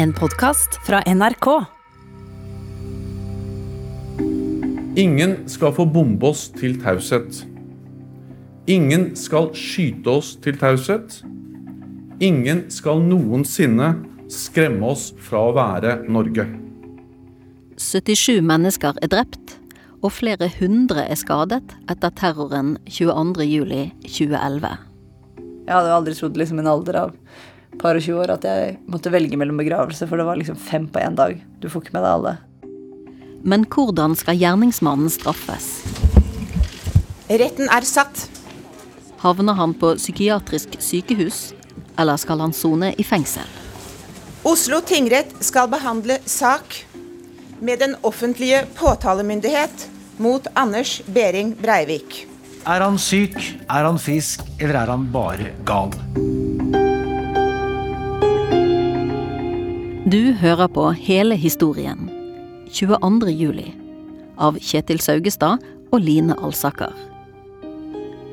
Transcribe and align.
En 0.00 0.12
podkast 0.12 0.78
fra 0.86 1.02
NRK. 1.06 1.46
Ingen 4.96 5.34
skal 5.48 5.74
få 5.76 5.84
bombe 5.92 6.30
oss 6.30 6.46
til 6.56 6.78
taushet. 6.80 7.42
Ingen 8.64 9.10
skal 9.20 9.50
skyte 9.52 10.14
oss 10.14 10.30
til 10.40 10.56
taushet. 10.56 11.18
Ingen 12.16 12.62
skal 12.72 13.04
noensinne 13.04 13.90
skremme 14.32 14.88
oss 14.88 15.10
fra 15.20 15.44
å 15.50 15.52
være 15.58 15.98
Norge. 16.08 16.48
77 17.76 18.40
mennesker 18.40 18.96
er 19.04 19.12
drept, 19.12 19.58
og 20.00 20.16
flere 20.16 20.48
hundre 20.62 21.04
er 21.12 21.20
skadet 21.20 21.76
etter 21.92 22.16
terroren 22.16 22.78
22.07.2011. 22.88 24.76
Jeg 25.68 25.76
hadde 25.76 25.92
jo 25.92 26.00
aldri 26.00 26.16
trodd 26.16 26.40
liksom 26.40 26.64
en 26.64 26.72
alder 26.78 27.04
av 27.04 27.16
par 27.78 27.98
og 27.98 28.02
20 28.02 28.22
år 28.24 28.34
at 28.34 28.46
jeg 28.48 28.76
måtte 28.90 29.12
velge 29.12 29.38
mellom 29.38 29.60
begravelse, 29.60 30.08
for 30.08 30.20
det 30.20 30.26
var 30.26 30.40
liksom 30.40 30.58
fem 30.58 30.88
på 30.90 31.02
én 31.02 31.16
dag. 31.18 31.36
Du 31.60 31.68
får 31.70 31.86
ikke 31.86 31.96
med 31.96 32.06
deg 32.06 32.16
alle. 32.16 32.34
Men 33.42 33.64
hvordan 33.64 34.16
skal 34.18 34.36
gjerningsmannen 34.40 35.12
straffes? 35.12 35.70
Retten 37.30 37.70
er 37.70 37.86
satt. 37.86 38.26
Havner 39.22 39.56
han 39.56 39.72
på 39.76 39.94
psykiatrisk 40.00 40.76
sykehus, 40.80 41.52
eller 42.00 42.20
skal 42.20 42.40
han 42.42 42.56
sone 42.56 42.94
i 42.98 43.04
fengsel? 43.06 43.46
Oslo 44.48 44.80
tingrett 44.80 45.34
skal 45.44 45.68
behandle 45.68 46.16
sak 46.24 46.80
med 47.60 47.78
den 47.84 47.96
offentlige 48.02 48.64
påtalemyndighet 48.78 49.88
mot 50.16 50.46
Anders 50.56 51.02
Behring 51.06 51.52
Breivik. 51.60 52.26
Er 52.66 52.80
han 52.84 52.98
syk, 53.00 53.36
er 53.68 53.88
han 53.88 54.00
frisk, 54.00 54.44
eller 54.58 54.82
er 54.82 54.94
han 54.96 55.08
bare 55.12 55.52
gal? 55.68 55.92
Du 60.10 60.32
hører 60.34 60.66
på 60.66 60.88
hele 60.96 61.36
historien. 61.38 62.08
22. 62.74 63.28
juli. 63.30 63.68
Av 64.42 64.56
Kjetil 64.58 64.98
Saugestad 64.98 65.60
og 65.92 66.00
Line 66.02 66.34
Alsaker. 66.34 66.90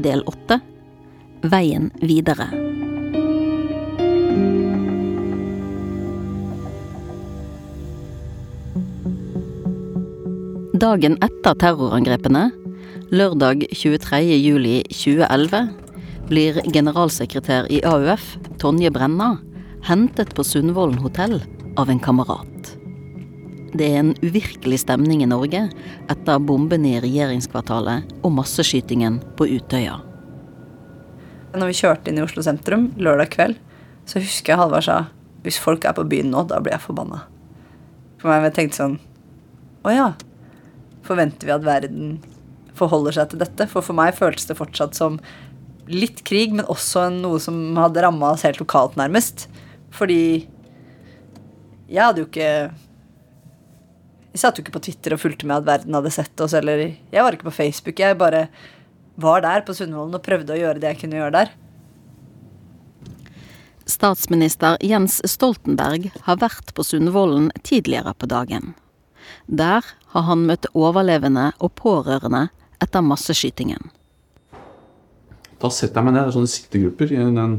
Del 0.02 0.24
åtte. 0.26 0.58
Veien 1.46 1.92
videre. 2.02 2.48
Dagen 10.82 11.20
etter 11.28 11.60
terrorangrepene, 11.62 12.48
lørdag 13.14 13.68
23. 13.76 14.24
juli 14.40 14.80
2011, 14.90 15.62
blir 16.32 16.58
generalsekretær 16.74 17.70
i 17.70 17.84
AUF, 17.86 18.34
Tonje 18.58 18.90
Brenna, 18.98 19.36
hentet 19.86 20.34
på 20.34 20.48
Sundvolden 20.48 21.06
hotell 21.06 21.38
av 21.78 21.90
en 21.90 22.00
kamerat. 22.00 22.74
Det 23.78 23.86
er 23.86 24.00
en 24.00 24.14
uvirkelig 24.24 24.80
stemning 24.82 25.22
i 25.22 25.30
Norge 25.30 25.68
etter 26.10 26.40
bombene 26.42 26.96
i 26.96 27.02
regjeringskvartalet 27.04 28.16
og 28.26 28.34
masseskytingen 28.40 29.20
på 29.38 29.50
Utøya. 29.52 30.00
Når 31.58 31.70
vi 31.70 31.78
kjørte 31.78 32.10
inn 32.10 32.18
i 32.18 32.24
Oslo 32.26 32.42
sentrum 32.46 32.90
lørdag 32.98 33.30
kveld, 33.36 33.60
så 34.10 34.24
husker 34.24 34.54
jeg 34.54 34.62
Halvard 34.62 34.88
sa 34.88 34.98
hvis 35.46 35.60
folk 35.62 35.86
er 35.86 35.94
på 35.96 36.08
byen 36.10 36.32
nå, 36.34 36.42
da 36.50 36.58
blir 36.64 36.74
jeg 36.74 36.84
forbanna. 36.88 37.22
For 38.18 38.32
meg 38.32 38.50
jeg 38.50 38.56
tenkte 38.58 38.82
sånn 38.82 38.98
Å 39.86 39.94
ja. 39.94 40.08
Forventer 41.06 41.48
vi 41.48 41.54
at 41.54 41.64
verden 41.68 42.18
forholder 42.78 43.16
seg 43.16 43.32
til 43.32 43.42
dette? 43.44 43.70
For 43.70 43.86
for 43.86 43.96
meg 43.98 44.18
føltes 44.18 44.50
det 44.50 44.58
fortsatt 44.58 44.98
som 44.98 45.22
litt 45.88 46.24
krig, 46.28 46.52
men 46.58 46.68
også 46.68 47.08
noe 47.14 47.40
som 47.40 47.78
hadde 47.80 48.02
ramma 48.04 48.34
oss 48.34 48.44
helt 48.44 48.60
lokalt, 48.60 48.98
nærmest. 49.00 49.46
Fordi 49.94 50.48
jeg 51.88 52.04
hadde 52.04 52.24
jo 52.24 52.28
ikke 52.28 52.50
Jeg 54.34 54.42
satt 54.42 54.58
jo 54.60 54.64
ikke 54.64 54.76
på 54.76 54.84
Twitter 54.86 55.16
og 55.16 55.22
fulgte 55.22 55.48
med 55.50 55.62
at 55.62 55.68
verden 55.68 55.96
hadde 55.98 56.14
sett 56.14 56.44
oss, 56.44 56.54
eller 56.54 56.84
Jeg 56.84 57.24
var 57.24 57.34
ikke 57.34 57.50
på 57.50 57.58
Facebook. 57.58 58.00
Jeg 58.00 58.18
bare 58.20 58.48
var 59.18 59.42
der 59.42 59.64
på 59.66 59.74
Sundvolden 59.74 60.20
og 60.20 60.26
prøvde 60.26 60.54
å 60.54 60.60
gjøre 60.60 60.82
det 60.84 60.92
jeg 60.92 61.00
kunne 61.02 61.18
gjøre 61.18 61.34
der. 61.40 61.56
Statsminister 63.88 64.76
Jens 64.84 65.22
Stoltenberg 65.26 66.12
har 66.28 66.38
vært 66.38 66.74
på 66.76 66.84
Sundvolden 66.86 67.50
tidligere 67.64 68.14
på 68.14 68.28
dagen. 68.30 68.76
Der 69.48 69.86
har 70.14 70.28
han 70.28 70.46
møtt 70.46 70.68
overlevende 70.76 71.54
og 71.58 71.74
pårørende 71.80 72.50
etter 72.84 73.02
masseskytingen. 73.02 73.90
Da 75.58 75.72
setter 75.74 75.98
jeg 75.98 76.06
meg 76.06 76.14
ned, 76.14 76.28
det 76.28 76.30
er 76.30 76.36
sånne 76.36 76.52
sittegrupper 76.52 77.14
i 77.16 77.22
en, 77.24 77.40
en, 77.42 77.56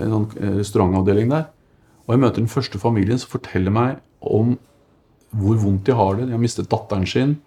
en 0.00 0.14
sånn 0.14 0.28
restaurantavdeling 0.62 1.34
der. 1.34 1.50
Og 2.04 2.14
jeg 2.14 2.22
møter 2.22 2.42
den 2.42 2.52
første 2.52 2.80
familien 2.80 3.20
som 3.20 3.32
forteller 3.32 3.72
meg 3.74 4.00
om 4.20 4.56
hvor 5.34 5.58
vondt 5.58 5.86
de 5.88 5.96
har 5.96 6.18
det. 6.18 6.28
De 6.28 6.36
har 6.36 6.42
mistet 6.42 6.70
datteren 6.70 7.06
sin. 7.08 7.38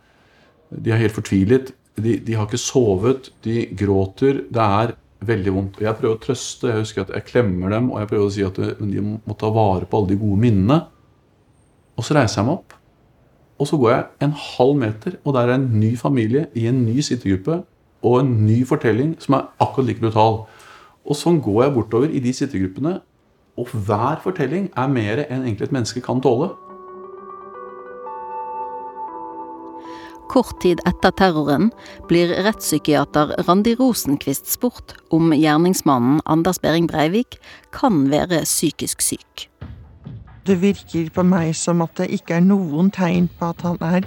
De 0.72 0.92
er 0.92 1.02
helt 1.02 1.16
fortvilet. 1.16 1.72
De, 1.98 2.18
de 2.20 2.36
har 2.36 2.48
ikke 2.48 2.60
sovet. 2.62 3.32
De 3.46 3.68
gråter. 3.78 4.44
Det 4.52 4.66
er 4.82 4.96
veldig 5.28 5.54
vondt. 5.54 5.80
Og 5.80 5.88
jeg 5.88 6.00
prøver 6.00 6.18
å 6.18 6.24
trøste. 6.24 6.72
Jeg 6.72 6.84
husker 6.84 7.06
at 7.06 7.14
jeg 7.16 7.28
klemmer 7.30 7.74
dem, 7.74 7.92
og 7.94 8.02
jeg 8.02 8.12
prøver 8.12 8.28
å 8.28 8.34
si 8.34 8.46
at 8.46 8.60
de 8.82 9.06
må 9.06 9.38
ta 9.40 9.52
vare 9.54 9.88
på 9.88 10.02
alle 10.02 10.14
de 10.14 10.20
gode 10.20 10.42
minnene. 10.42 10.82
Og 11.98 12.06
så 12.06 12.18
reiser 12.18 12.42
jeg 12.42 12.50
meg 12.50 12.60
opp. 12.60 12.76
Og 13.58 13.70
så 13.70 13.80
går 13.82 13.94
jeg 13.94 14.06
en 14.28 14.36
halv 14.38 14.76
meter, 14.78 15.18
og 15.24 15.34
der 15.34 15.50
er 15.50 15.58
en 15.58 15.72
ny 15.80 15.96
familie 15.98 16.46
i 16.54 16.68
en 16.70 16.84
ny 16.86 17.02
sittegruppe 17.02 17.64
og 18.06 18.20
en 18.20 18.30
ny 18.46 18.60
fortelling 18.70 19.16
som 19.22 19.40
er 19.40 19.48
akkurat 19.64 19.88
like 19.88 20.04
brutal. 20.04 20.44
Og 21.08 21.18
sånn 21.18 21.40
går 21.42 21.64
jeg 21.64 21.74
bortover 21.74 22.12
i 22.14 22.22
de 22.22 22.34
sittegruppene, 22.38 23.00
og 23.58 23.74
hver 23.74 24.22
fortelling 24.24 24.70
er 24.78 24.88
mer 24.92 25.26
enn 25.26 25.44
egentlig 25.44 25.68
et 25.68 25.76
menneske 25.76 26.04
kan 26.06 26.22
tåle. 26.22 26.52
Kort 30.28 30.58
tid 30.62 30.82
etter 30.86 31.14
terroren 31.16 31.70
blir 32.10 32.34
rettspsykiater 32.46 33.32
Randi 33.48 33.74
Rosenkvist 33.80 34.50
spurt 34.52 34.94
om 35.16 35.32
gjerningsmannen 35.32 36.20
Anders 36.28 36.60
Behring 36.60 36.90
Breivik 36.92 37.40
kan 37.74 38.10
være 38.12 38.44
psykisk 38.44 39.02
syk. 39.02 39.48
Det 40.48 40.60
virker 40.62 41.08
på 41.16 41.24
meg 41.28 41.56
som 41.60 41.82
at 41.84 41.96
det 42.00 42.12
ikke 42.20 42.38
er 42.38 42.44
noen 42.44 42.92
tegn 42.94 43.32
på 43.40 43.50
at 43.54 43.64
han 43.66 43.80
er 43.84 44.06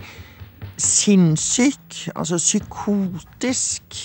sinnssyk, 0.80 2.12
altså 2.14 2.38
psykotisk 2.40 3.98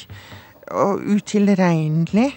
og 0.71 1.03
utilregnelig. 1.15 2.31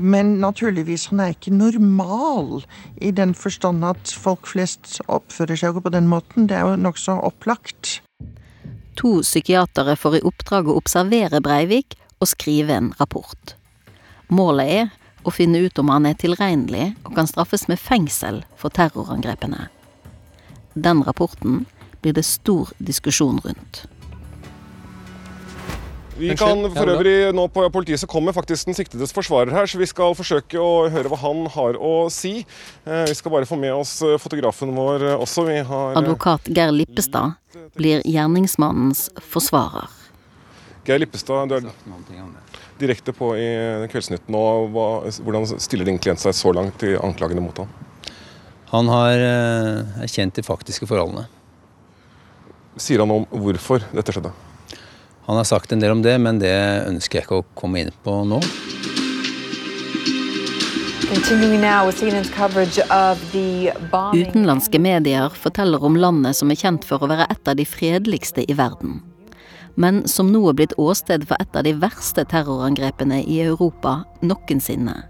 Men 0.00 0.38
naturligvis, 0.40 1.06
han 1.12 1.20
er 1.20 1.34
ikke 1.34 1.52
normal 1.52 2.64
i 2.96 3.10
den 3.12 3.34
forstand 3.36 3.84
at 3.84 4.14
folk 4.16 4.48
flest 4.48 5.00
oppfører 5.08 5.60
seg 5.60 5.80
på 5.84 5.92
den 5.92 6.08
måten. 6.08 6.48
Det 6.48 6.56
er 6.56 6.68
jo 6.68 6.80
nokså 6.80 7.18
opplagt. 7.26 7.98
To 8.96 9.18
psykiatere 9.20 9.96
får 9.98 10.20
i 10.20 10.24
oppdrag 10.24 10.70
å 10.70 10.78
observere 10.78 11.42
Breivik 11.44 11.98
og 12.20 12.30
skrive 12.30 12.76
en 12.78 12.92
rapport. 13.00 13.56
Målet 14.32 14.74
er 14.78 14.92
å 15.24 15.32
finne 15.34 15.60
ut 15.64 15.78
om 15.80 15.90
han 15.92 16.06
er 16.08 16.16
tilregnelig 16.20 16.92
og 17.04 17.14
kan 17.16 17.28
straffes 17.28 17.66
med 17.68 17.80
fengsel 17.80 18.42
for 18.60 18.72
terrorangrepene. 18.74 19.68
Den 20.74 21.02
rapporten 21.06 21.64
blir 22.02 22.16
det 22.16 22.26
stor 22.28 22.72
diskusjon 22.78 23.40
rundt. 23.44 23.84
Vi 26.14 26.30
kan 26.38 26.60
for 26.70 26.90
øvrig 26.92 27.32
nå 27.34 27.48
På 27.50 27.64
politiet 27.74 27.98
så 27.98 28.06
kommer 28.06 28.34
faktisk 28.36 28.68
den 28.68 28.76
siktedes 28.76 29.12
forsvarer 29.14 29.50
her, 29.50 29.66
så 29.66 29.80
vi 29.80 29.88
skal 29.90 30.14
forsøke 30.14 30.60
å 30.62 30.86
høre 30.92 31.10
hva 31.10 31.18
han 31.24 31.46
har 31.50 31.74
å 31.74 32.06
si. 32.12 32.44
Vi 32.84 33.16
skal 33.18 33.34
bare 33.34 33.48
få 33.48 33.58
med 33.58 33.74
oss 33.74 33.96
fotografen 34.22 34.70
vår 34.76 35.08
også. 35.16 35.48
Har... 35.66 35.98
Advokat 35.98 36.46
Geir 36.54 36.70
Lippestad 36.74 37.34
blir 37.74 38.04
gjerningsmannens 38.06 39.08
forsvarer. 39.32 39.90
Geir 40.86 41.02
Lippestad, 41.02 41.50
du 41.50 41.56
er 41.58 41.66
direkte 42.78 43.14
på 43.16 43.32
i 43.40 43.50
Kveldsnytt 43.90 44.30
nå. 44.30 44.44
Hvordan 45.18 45.50
stiller 45.58 45.88
din 45.88 45.98
klient 45.98 46.22
seg 46.22 46.36
så 46.36 46.54
langt 46.54 46.86
i 46.86 46.94
anklagene 46.94 47.42
mot 47.42 47.58
ham? 47.64 47.70
Han 48.70 48.90
har 48.90 49.26
erkjent 50.04 50.38
de 50.38 50.46
faktiske 50.46 50.86
forholdene. 50.90 51.26
Sier 52.78 53.02
han 53.02 53.12
om 53.14 53.26
hvorfor 53.30 53.86
dette 53.94 54.14
skjedde? 54.14 54.32
Han 55.26 55.36
har 55.36 55.44
sagt 55.44 55.72
en 55.72 55.80
del 55.80 55.90
om 55.90 56.02
det, 56.02 56.18
men 56.20 56.38
det 56.38 56.54
ønsker 56.88 57.18
jeg 57.18 57.24
ikke 57.24 57.40
å 57.40 57.46
komme 57.56 57.80
inn 57.80 57.92
på 58.04 58.18
nå. 58.28 58.42
Utenlandske 64.14 64.80
medier 64.82 65.32
forteller 65.38 65.84
om 65.84 65.96
landet 65.96 66.36
som 66.36 66.52
er 66.52 66.60
kjent 66.60 66.84
for 66.84 67.00
å 67.00 67.08
være 67.08 67.28
et 67.32 67.48
av 67.48 67.56
de 67.56 67.64
fredeligste 67.64 68.44
i 68.44 68.56
verden. 68.58 69.00
Men 69.80 70.04
som 70.10 70.28
nå 70.32 70.42
er 70.50 70.58
blitt 70.60 70.76
åsted 70.78 71.24
for 71.28 71.40
et 71.40 71.56
av 71.56 71.64
de 71.64 71.72
verste 71.80 72.26
terrorangrepene 72.28 73.22
i 73.24 73.40
Europa 73.46 74.02
noensinne. 74.20 75.00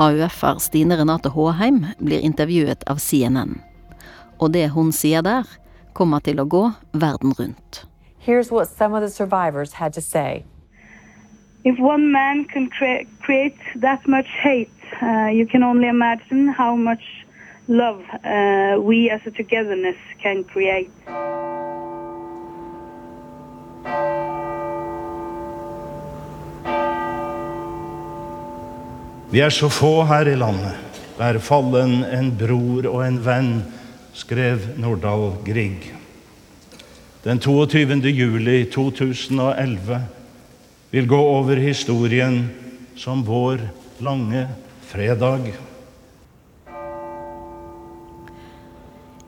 AUF-er 0.00 0.62
Stine 0.62 0.96
Renate 0.96 1.34
Håheim 1.34 1.82
blir 1.98 2.22
intervjuet 2.24 2.86
av 2.88 3.02
CNN. 3.02 3.58
Og 4.38 4.54
det 4.54 4.70
hun 4.76 4.94
sier 4.94 5.26
der, 5.26 5.44
kommer 5.92 6.22
til 6.24 6.40
å 6.40 6.48
gå 6.48 6.68
verden 6.94 7.34
rundt. 7.36 7.89
Here's 8.20 8.50
what 8.50 8.68
some 8.68 8.92
of 8.92 9.00
the 9.00 9.08
survivors 9.08 9.72
had 9.72 9.94
to 9.94 10.02
say. 10.02 10.44
If 11.64 11.78
one 11.78 12.12
man 12.12 12.44
can 12.44 12.68
cre 12.68 13.06
create 13.22 13.56
that 13.76 14.06
much 14.06 14.28
hate, 14.42 14.70
uh, 15.02 15.28
you 15.32 15.46
can 15.46 15.62
only 15.62 15.88
imagine 15.88 16.48
how 16.48 16.76
much 16.76 17.04
love 17.66 18.02
uh, 18.24 18.78
we 18.80 19.08
as 19.10 19.20
a 19.26 19.30
togetherness 19.30 19.96
can 20.22 20.44
create. 20.44 20.90
Vi 29.30 29.40
er 29.40 29.50
så 29.50 29.68
få 29.68 30.02
her 30.02 30.28
i 30.28 30.36
landet. 30.36 30.76
Hver 31.16 31.38
fallen 31.38 32.04
en 32.04 32.32
bror 32.38 32.88
og 32.90 33.06
en 33.06 33.20
venn, 33.24 33.52
skrev 34.12 34.58
Nordahl 34.76 35.36
Grieg. 35.46 35.99
Den 37.22 37.40
22. 37.40 38.08
juli 38.08 38.64
2011 38.64 40.00
vil 40.90 41.06
gå 41.06 41.18
over 41.18 41.56
historien 41.56 42.48
som 42.96 43.24
vår 43.24 43.60
lange 43.98 44.46
fredag. 44.80 45.52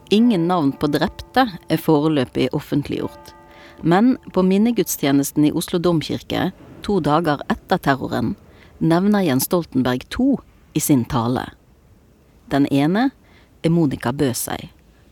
Ingen 0.09 0.49
navn 0.49 0.73
på 0.73 0.89
drepte 0.89 1.44
er 1.69 1.85
foreløpig 1.85 2.49
offentliggjort. 2.56 3.35
Men 3.83 4.17
på 4.33 4.41
minnegudstjenesten 4.41 5.44
i 5.44 5.53
Oslo 5.53 5.77
domkirke, 5.77 6.49
to 6.81 6.97
dager 7.05 7.44
etter 7.53 7.77
terroren, 7.77 8.35
nevner 8.81 9.29
Jens 9.29 9.53
Stoltenberg 9.53 10.09
to 10.09 10.39
i 10.73 10.81
sin 10.81 11.05
tale. 11.05 11.50
Den 12.49 12.65
ene 12.73 13.11
er 13.61 13.71
Monica 13.71 14.17
Bøsei, 14.17 14.71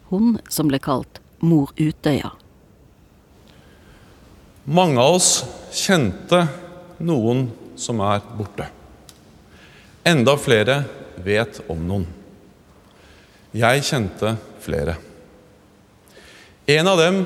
hun 0.09 0.39
som 0.49 0.73
ble 0.73 0.81
kalt 0.81 1.21
Mor 1.45 1.77
Utøya. 1.77 2.40
Mange 4.65 5.01
av 5.01 5.17
oss 5.17 5.31
kjente 5.73 6.43
noen 7.01 7.47
som 7.81 8.01
er 8.05 8.21
borte. 8.37 8.67
Enda 10.05 10.35
flere 10.41 10.83
vet 11.25 11.63
om 11.73 11.81
noen. 11.89 12.07
Jeg 13.57 13.85
kjente 13.89 14.35
flere. 14.61 14.99
En 16.69 16.87
av 16.93 17.01
dem 17.01 17.23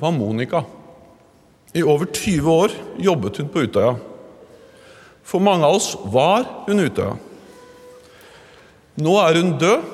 var 0.00 0.16
Monica. 0.16 0.64
I 1.76 1.84
over 1.84 2.08
20 2.08 2.48
år 2.50 2.72
jobbet 2.98 3.38
hun 3.38 3.50
på 3.52 3.66
Utøya. 3.68 3.94
For 5.22 5.44
mange 5.44 5.68
av 5.68 5.76
oss 5.76 5.92
var 6.10 6.48
hun 6.66 6.80
Utøya. 6.82 7.14
Nå 9.00 9.16
er 9.22 9.38
hun 9.38 9.52
død, 9.60 9.84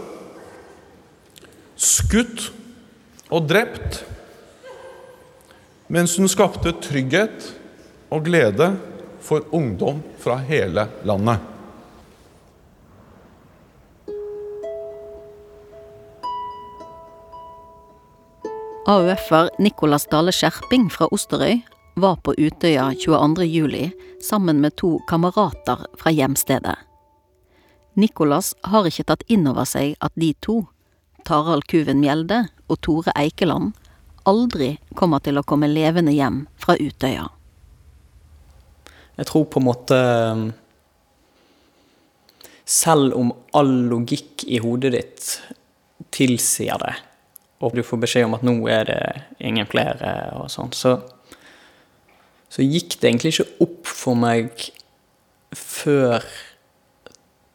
skutt 1.76 2.46
og 3.28 3.44
drept, 3.50 4.00
mens 5.86 6.16
hun 6.18 6.28
skapte 6.28 6.72
trygghet 6.82 7.52
og 8.10 8.24
glede 8.26 8.72
for 9.22 9.46
ungdom 9.54 10.02
fra 10.22 10.38
hele 10.46 10.88
landet. 11.06 11.38
AUF-er 18.86 19.48
Nicolas 19.58 20.06
Dale 20.06 20.30
Skjerping 20.30 20.86
fra 20.94 21.08
Osterøy 21.10 21.56
var 21.98 22.20
på 22.22 22.36
Utøya 22.38 22.92
22.07 22.94 23.90
sammen 24.22 24.60
med 24.62 24.76
to 24.78 25.00
kamerater 25.10 25.82
fra 25.98 26.12
hjemstedet. 26.14 26.76
Nicolas 27.96 28.52
har 28.62 28.86
ikke 28.86 29.08
tatt 29.08 29.24
inn 29.32 29.48
over 29.50 29.66
seg 29.66 29.96
at 30.04 30.14
de 30.14 30.30
to, 30.44 30.60
Tarald 31.26 31.66
Kuven 31.66 31.98
Mjelde 31.98 32.44
og 32.68 32.78
Tore 32.86 33.10
Eikeland, 33.18 33.72
aldri 34.28 34.76
kommer 34.98 35.22
til 35.24 35.38
å 35.38 35.44
komme 35.46 35.68
levende 35.70 36.14
hjem 36.14 36.44
fra 36.60 36.76
Utøya. 36.78 37.28
Jeg 39.16 39.28
tror 39.30 39.46
på 39.48 39.60
en 39.62 39.68
måte 39.70 39.98
Selv 42.66 43.14
om 43.14 43.30
all 43.54 43.70
logikk 43.86 44.42
i 44.50 44.58
hodet 44.58 44.90
ditt 44.90 45.26
tilsier 46.10 46.80
det, 46.82 46.96
og 47.62 47.76
du 47.78 47.84
får 47.86 48.00
beskjed 48.02 48.26
om 48.26 48.34
at 48.34 48.42
nå 48.42 48.56
er 48.66 48.88
det 48.88 49.02
ingen 49.38 49.68
flere 49.70 50.10
og 50.34 50.48
sånn, 50.50 50.72
så, 50.74 50.96
så 52.50 52.66
gikk 52.66 52.96
det 52.98 53.06
egentlig 53.06 53.36
ikke 53.36 53.62
opp 53.68 53.86
for 53.86 54.18
meg 54.18 54.50
før 55.54 56.26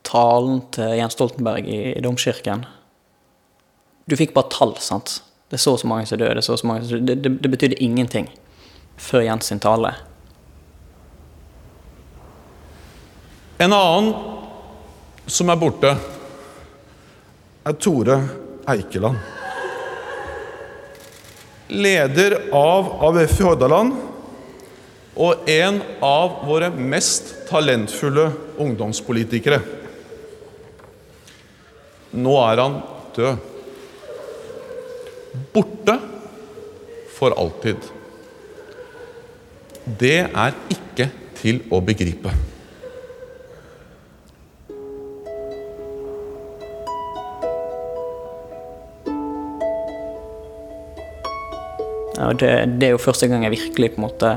talen 0.07 0.63
til 0.75 0.95
Jens 1.00 1.15
Stoltenberg 1.19 1.67
i, 1.67 1.81
domkirken. 2.03 2.63
Du 4.07 4.15
fikk 4.19 4.33
bare 4.35 4.51
tall, 4.53 4.77
sant. 4.79 5.19
Det 5.51 5.57
er 5.57 5.59
så 5.59 5.74
og 5.75 5.81
så 5.81 5.88
mange 5.92 6.07
som 6.07 6.18
dør. 6.18 6.33
det 6.33 6.45
så 6.45 6.56
så 6.57 6.68
mange 6.68 6.86
som 6.88 7.06
Det, 7.06 7.15
det, 7.24 7.31
det 7.44 7.51
betydde 7.51 7.83
ingenting 7.83 8.30
før 8.98 9.25
Jens 9.25 9.45
sin 9.45 9.59
tale. 9.59 9.92
En 13.59 13.74
annen 13.74 14.13
som 15.27 15.50
er 15.50 15.59
borte, 15.59 15.92
er 17.68 17.74
Tore 17.74 18.15
Eikeland. 18.71 19.19
Leder 21.68 22.38
av 22.56 22.88
AUF 23.09 23.36
i 23.36 23.44
Hordaland 23.44 23.94
og 25.19 25.51
en 25.51 25.83
av 26.00 26.42
våre 26.48 26.71
mest 26.71 27.36
talentfulle 27.51 28.30
ungdomspolitikere. 28.56 29.59
Nå 32.15 32.39
er 32.48 32.63
han 32.63 32.81
død. 33.15 33.50
Borte 35.31 35.99
for 37.15 37.31
alltid. 37.39 37.77
Det 39.99 40.17
er 40.27 40.55
ikke 40.73 41.07
til 41.39 41.61
å 41.71 41.79
begripe. 41.83 42.33
Det, 52.31 52.49
det, 52.77 52.85
er 52.85 52.91
jo 52.93 52.99
første 53.01 53.27
gang 53.27 53.47
jeg 53.47 53.55
virkelig 53.55 53.93
på 53.95 54.01
en 54.01 54.05
måte 54.05 54.29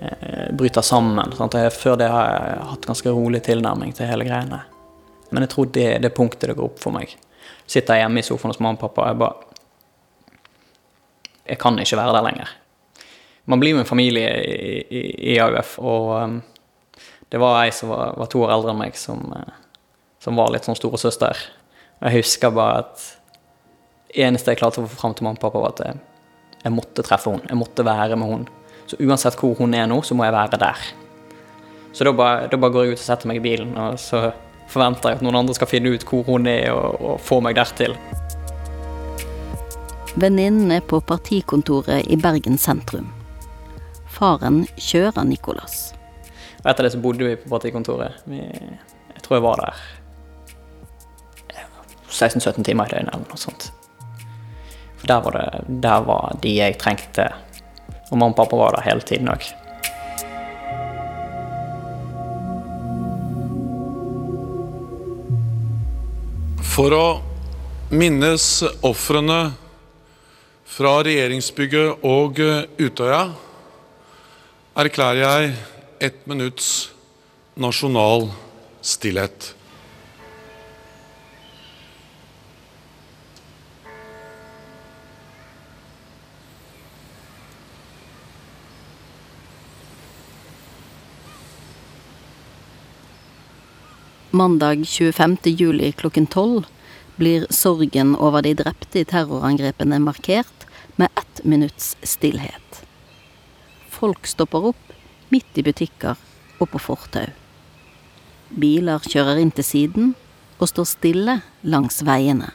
eh, 0.00 0.46
bryter 0.56 0.86
sammen. 0.86 1.34
Jeg, 1.34 1.74
før 1.74 1.98
det 2.00 2.08
har 2.10 2.30
jeg 2.30 2.70
hatt 2.70 2.88
ganske 2.88 3.12
rolig 3.12 3.42
tilnærming 3.46 3.92
til 3.94 4.08
hele 4.08 4.24
greiene. 4.26 4.62
Men 5.30 5.44
jeg 5.44 5.52
tror 5.52 5.68
det 5.74 5.90
er 5.90 6.00
det 6.02 6.14
punktet 6.16 6.48
det 6.50 6.56
går 6.56 6.70
opp 6.70 6.80
for 6.80 6.94
meg. 6.96 7.12
Sitter 7.66 7.98
jeg 7.98 8.06
hjemme 8.06 8.22
i 8.22 8.26
sofaen 8.26 8.54
hos 8.54 8.62
mamma 8.62 8.78
og 8.78 8.86
pappa 8.86 9.04
og 9.04 9.12
jeg 9.12 9.20
bare 9.26 9.55
Jeg 11.46 11.60
kan 11.62 11.78
ikke 11.78 11.98
være 11.98 12.16
der 12.16 12.26
lenger. 12.26 12.54
Man 13.46 13.62
blir 13.62 13.76
jo 13.76 13.82
en 13.82 13.88
familie 13.88 14.30
i, 14.42 14.80
i, 14.90 15.02
i 15.34 15.38
AUF, 15.38 15.76
og 15.78 16.08
um, 16.16 16.40
det 17.30 17.38
var 17.42 17.60
ei 17.62 17.70
som 17.74 17.92
var, 17.92 18.16
var, 18.18 18.30
to 18.32 18.42
år 18.42 18.56
eldre 18.56 18.72
enn 18.74 18.80
meg, 18.80 18.98
som, 18.98 19.22
uh, 19.30 19.94
som 20.22 20.38
var 20.38 20.50
litt 20.50 20.66
sånn 20.66 20.78
storesøster. 20.78 21.46
Og 22.00 22.08
jeg 22.08 22.24
husker 22.24 22.54
bare 22.54 22.82
at 22.82 23.06
eneste 24.26 24.50
jeg 24.50 24.60
klarte 24.62 24.82
å 24.82 24.88
få 24.90 24.98
fram 24.98 25.14
til 25.14 25.28
mamma 25.28 25.38
og 25.38 25.44
pappa, 25.46 25.62
var 25.62 25.76
at 25.76 25.84
jeg 25.86 26.04
jeg 26.66 26.74
måtte 26.74 27.04
treffe 27.06 27.30
henne. 27.30 27.46
Jeg 27.46 27.58
måtte 27.60 27.84
være 27.86 28.16
med 28.18 28.30
henne. 28.32 28.62
Så 28.90 28.98
uansett 29.02 29.38
hvor 29.38 29.54
hun 29.58 29.74
er 29.74 29.86
nå, 29.90 30.00
så 30.02 30.16
må 30.18 30.26
jeg 30.26 30.34
være 30.34 30.58
der. 30.58 30.88
Så 31.94 32.04
da 32.06 32.12
bare, 32.12 32.48
da 32.50 32.58
bare 32.60 32.74
går 32.74 32.86
jeg 32.86 32.96
ut 32.96 33.00
og 33.00 33.04
setter 33.04 33.30
meg 33.30 33.38
i 33.40 33.44
bilen, 33.44 33.72
og 33.78 33.98
så 34.02 34.28
forventer 34.70 35.12
jeg 35.12 35.20
at 35.20 35.24
noen 35.24 35.38
andre 35.40 35.54
skal 35.56 35.70
finne 35.70 35.94
ut 35.94 36.04
hvor 36.06 36.26
hun 36.26 36.48
er, 36.50 36.72
og, 36.74 36.98
og 37.00 37.20
få 37.22 37.38
meg 37.44 37.56
dertil. 37.58 37.94
Venninnen 40.16 40.70
er 40.72 40.80
på 40.80 40.96
partikontoret 41.04 42.06
i 42.08 42.16
Bergen 42.16 42.56
sentrum. 42.56 43.10
Faren 44.08 44.62
kjører 44.80 45.26
Nicolas. 45.28 45.90
Og 46.62 46.70
etter 46.70 46.86
det 46.86 46.94
så 46.94 47.00
bodde 47.04 47.26
vi 47.28 47.34
på 47.36 47.50
partikontoret. 47.52 48.22
Vi, 48.24 48.40
jeg 48.40 49.24
tror 49.26 49.36
jeg 49.36 49.44
var 49.44 49.60
der 49.60 49.82
16-17 52.08 52.64
timer 52.64 52.88
i 52.88 52.94
døgnet 52.94 53.12
eller 53.12 53.28
noe 53.28 53.40
sånt. 53.42 53.68
For 54.96 55.10
der 55.10 55.20
var, 55.26 55.36
det, 55.36 55.76
der 55.84 56.08
var 56.08 56.40
de 56.40 56.54
jeg 56.62 56.78
trengte. 56.80 57.28
Og 58.08 58.16
mamma 58.16 58.32
og 58.32 58.38
pappa 58.40 58.56
var 58.56 58.78
der 58.78 58.86
hele 58.88 59.04
tiden 59.04 59.28
òg. 59.28 59.44
For 66.72 66.96
å 66.96 67.04
minnes 67.92 68.48
ofrene 68.80 69.52
fra 70.76 70.98
regjeringsbygget 71.00 72.02
og 72.04 72.36
Utøya 72.76 73.20
erklærer 74.76 75.20
jeg 75.22 75.52
ett 76.04 76.18
minutts 76.28 76.90
nasjonal 77.56 78.26
stillhet. 78.84 79.54
Mandag 94.36 94.84
25. 94.84 95.40
juli 95.56 95.94
klokken 95.96 96.28
tolv 96.28 96.68
blir 97.16 97.48
sorgen 97.48 98.12
over 98.20 98.44
de 98.44 98.52
drepte 98.60 99.00
i 99.00 99.08
terrorangrepene 99.08 100.02
markert 100.04 100.65
minutts 101.46 101.94
stillhet. 102.02 102.82
Folk 103.90 104.26
stopper 104.28 104.72
opp 104.72 104.92
midt 105.32 105.58
i 105.58 105.64
butikker 105.66 106.18
og 106.60 106.70
på 106.72 106.82
fortau. 106.82 107.26
Biler 108.50 109.02
kjører 109.02 109.40
inn 109.42 109.50
til 109.54 109.66
siden 109.66 110.14
og 110.60 110.70
står 110.70 110.88
stille 110.90 111.40
langs 111.66 112.02
veiene. 112.06 112.52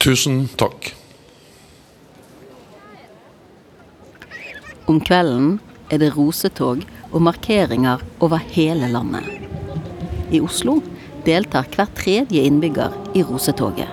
Tusen 0.00 0.46
takk. 0.56 0.94
Om 4.88 4.96
kvelden 5.04 5.58
er 5.92 6.00
det 6.00 6.14
rosetog 6.16 6.86
og 7.10 7.22
markeringer 7.26 8.02
over 8.22 8.42
hele 8.54 8.88
landet. 8.90 9.26
I 10.30 10.40
Oslo 10.40 10.78
deltar 11.26 11.68
hver 11.74 11.90
tredje 11.98 12.42
innbygger 12.46 12.94
i 13.14 13.22
rosetoget. 13.26 13.88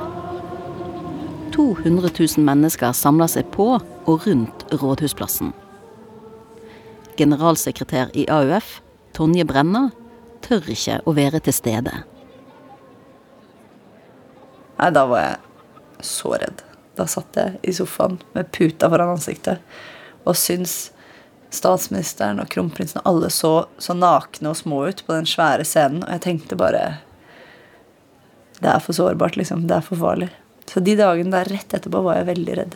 200 1.55 2.11
000 2.13 2.45
mennesker 2.45 2.93
samler 2.93 3.29
seg 3.31 3.47
på 3.53 3.71
og 3.79 4.27
rundt 4.27 4.67
Rådhusplassen. 4.77 5.55
Generalsekretær 7.17 8.13
i 8.13 8.27
AUF, 8.29 8.77
Tonje 9.17 9.45
Brenna, 9.49 9.87
tør 10.45 10.69
ikke 10.69 10.99
å 11.09 11.15
være 11.17 11.41
til 11.41 11.55
stede. 11.57 12.03
Nei, 14.77 14.91
da 14.93 15.07
var 15.09 15.23
jeg 15.23 16.05
så 16.05 16.35
redd. 16.37 16.61
Da 16.97 17.07
satt 17.09 17.37
jeg 17.37 17.57
i 17.65 17.73
sofaen 17.73 18.19
med 18.35 18.51
puta 18.53 18.89
foran 18.93 19.15
ansiktet 19.15 19.61
og 20.27 20.37
syntes 20.37 20.91
statsministeren 21.53 22.41
og 22.41 22.49
kronprinsen 22.51 23.03
alle 23.07 23.29
så 23.33 23.67
så 23.81 23.95
nakne 23.95 24.51
og 24.51 24.59
små 24.59 24.81
ut 24.89 25.03
på 25.07 25.15
den 25.15 25.29
svære 25.29 25.65
scenen, 25.67 26.03
og 26.03 26.11
jeg 26.15 26.25
tenkte 26.25 26.59
bare 26.59 26.97
Det 28.57 28.69
er 28.71 28.79
for 28.81 28.93
sårbart, 28.93 29.37
liksom. 29.37 29.67
Det 29.67 29.75
er 29.75 29.85
for 29.85 29.99
farlig. 30.01 30.31
Så 30.65 30.81
de 30.81 30.95
dagene 30.97 31.29
der 31.29 31.51
rett 31.53 31.73
etterpå 31.77 32.01
var 32.01 32.17
jeg 32.17 32.25
veldig 32.31 32.55
redd. 32.57 32.75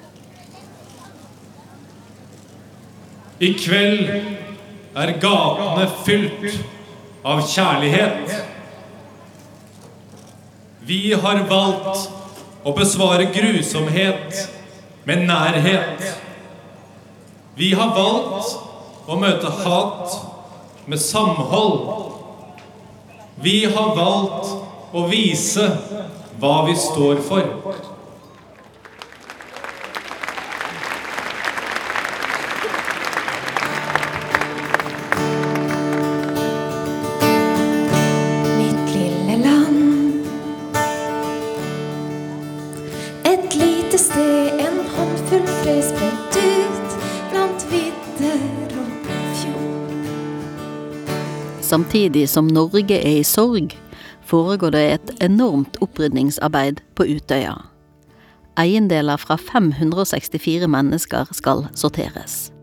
I 3.41 3.49
kveld 3.57 4.11
er 5.01 5.13
gatene 5.23 5.87
fylt 6.05 6.59
av 7.25 7.41
kjærlighet. 7.49 8.35
Vi 10.85 11.13
har 11.23 11.41
valgt 11.49 12.05
å 12.61 12.73
besvare 12.77 13.25
grusomhet 13.33 14.43
med 15.09 15.25
nærhet. 15.25 16.20
Vi 17.61 17.73
har 17.77 17.91
valgt 17.93 18.55
å 19.05 19.15
møte 19.21 19.49
hat 19.61 20.15
med 20.89 20.97
samhold. 20.97 21.83
Vi 23.37 23.59
har 23.69 23.91
valgt 23.97 24.49
å 24.97 25.03
vise 25.11 25.67
hva 26.41 26.55
vi 26.65 26.73
står 26.81 27.21
for. 27.27 27.51
Samtidig 51.91 52.29
som 52.29 52.47
Norge 52.47 52.95
er 53.03 53.17
i 53.19 53.23
sorg, 53.27 53.73
foregår 54.23 54.71
det 54.71 54.81
et 54.93 55.09
enormt 55.25 55.75
opprydningsarbeid 55.83 56.77
på 56.95 57.03
Utøya. 57.03 57.57
Eiendeler 58.55 59.19
fra 59.19 59.35
564 59.35 60.69
mennesker 60.71 61.33
skal 61.35 61.65
sorteres. 61.75 62.53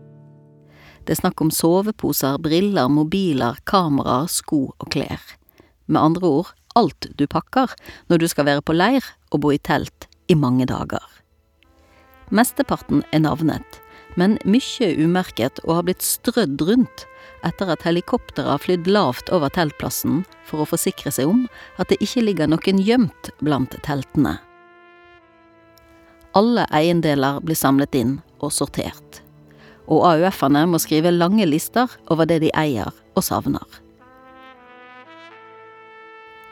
Det 1.05 1.13
er 1.13 1.19
snakk 1.19 1.43
om 1.45 1.51
soveposer, 1.53 2.39
briller, 2.41 2.89
mobiler, 2.89 3.59
kameraer, 3.69 4.25
sko 4.33 4.71
og 4.71 4.89
klær. 4.89 5.21
Med 5.85 6.01
andre 6.01 6.33
ord 6.39 6.49
alt 6.73 7.11
du 7.13 7.27
pakker 7.29 7.77
når 8.09 8.23
du 8.23 8.27
skal 8.33 8.49
være 8.49 8.65
på 8.65 8.73
leir 8.73 9.05
og 9.29 9.43
bo 9.45 9.53
i 9.53 9.61
telt 9.61 10.09
i 10.25 10.33
mange 10.33 10.65
dager. 10.65 11.05
Mesteparten 12.33 13.05
er 13.13 13.21
navnet, 13.29 13.77
men 14.17 14.39
mye 14.41 14.89
umerket 14.97 15.61
og 15.67 15.75
har 15.75 15.85
blitt 15.85 16.01
strødd 16.01 16.65
rundt 16.65 17.05
etter 17.47 17.71
at 17.71 17.85
helikopteret 17.87 18.49
har 18.49 18.61
flydd 18.63 18.87
lavt 18.91 19.31
over 19.35 19.51
teltplassen 19.53 20.23
for 20.47 20.63
å 20.63 20.69
forsikre 20.69 21.11
seg 21.13 21.31
om 21.31 21.45
at 21.81 21.91
det 21.91 21.99
ikke 22.03 22.23
ligger 22.25 22.51
noen 22.51 22.81
gjemt 22.83 23.31
blant 23.43 23.75
teltene. 23.85 24.37
Alle 26.37 26.67
eiendeler 26.75 27.39
blir 27.41 27.57
samlet 27.57 27.95
inn 27.97 28.17
og 28.39 28.53
sortert, 28.53 29.21
og 29.89 30.05
AUF-ene 30.11 30.67
må 30.69 30.79
skrive 30.81 31.13
lange 31.15 31.47
lister 31.49 31.89
over 32.11 32.29
det 32.29 32.43
de 32.43 32.51
eier 32.53 32.91
og 33.15 33.25
savner. 33.25 33.79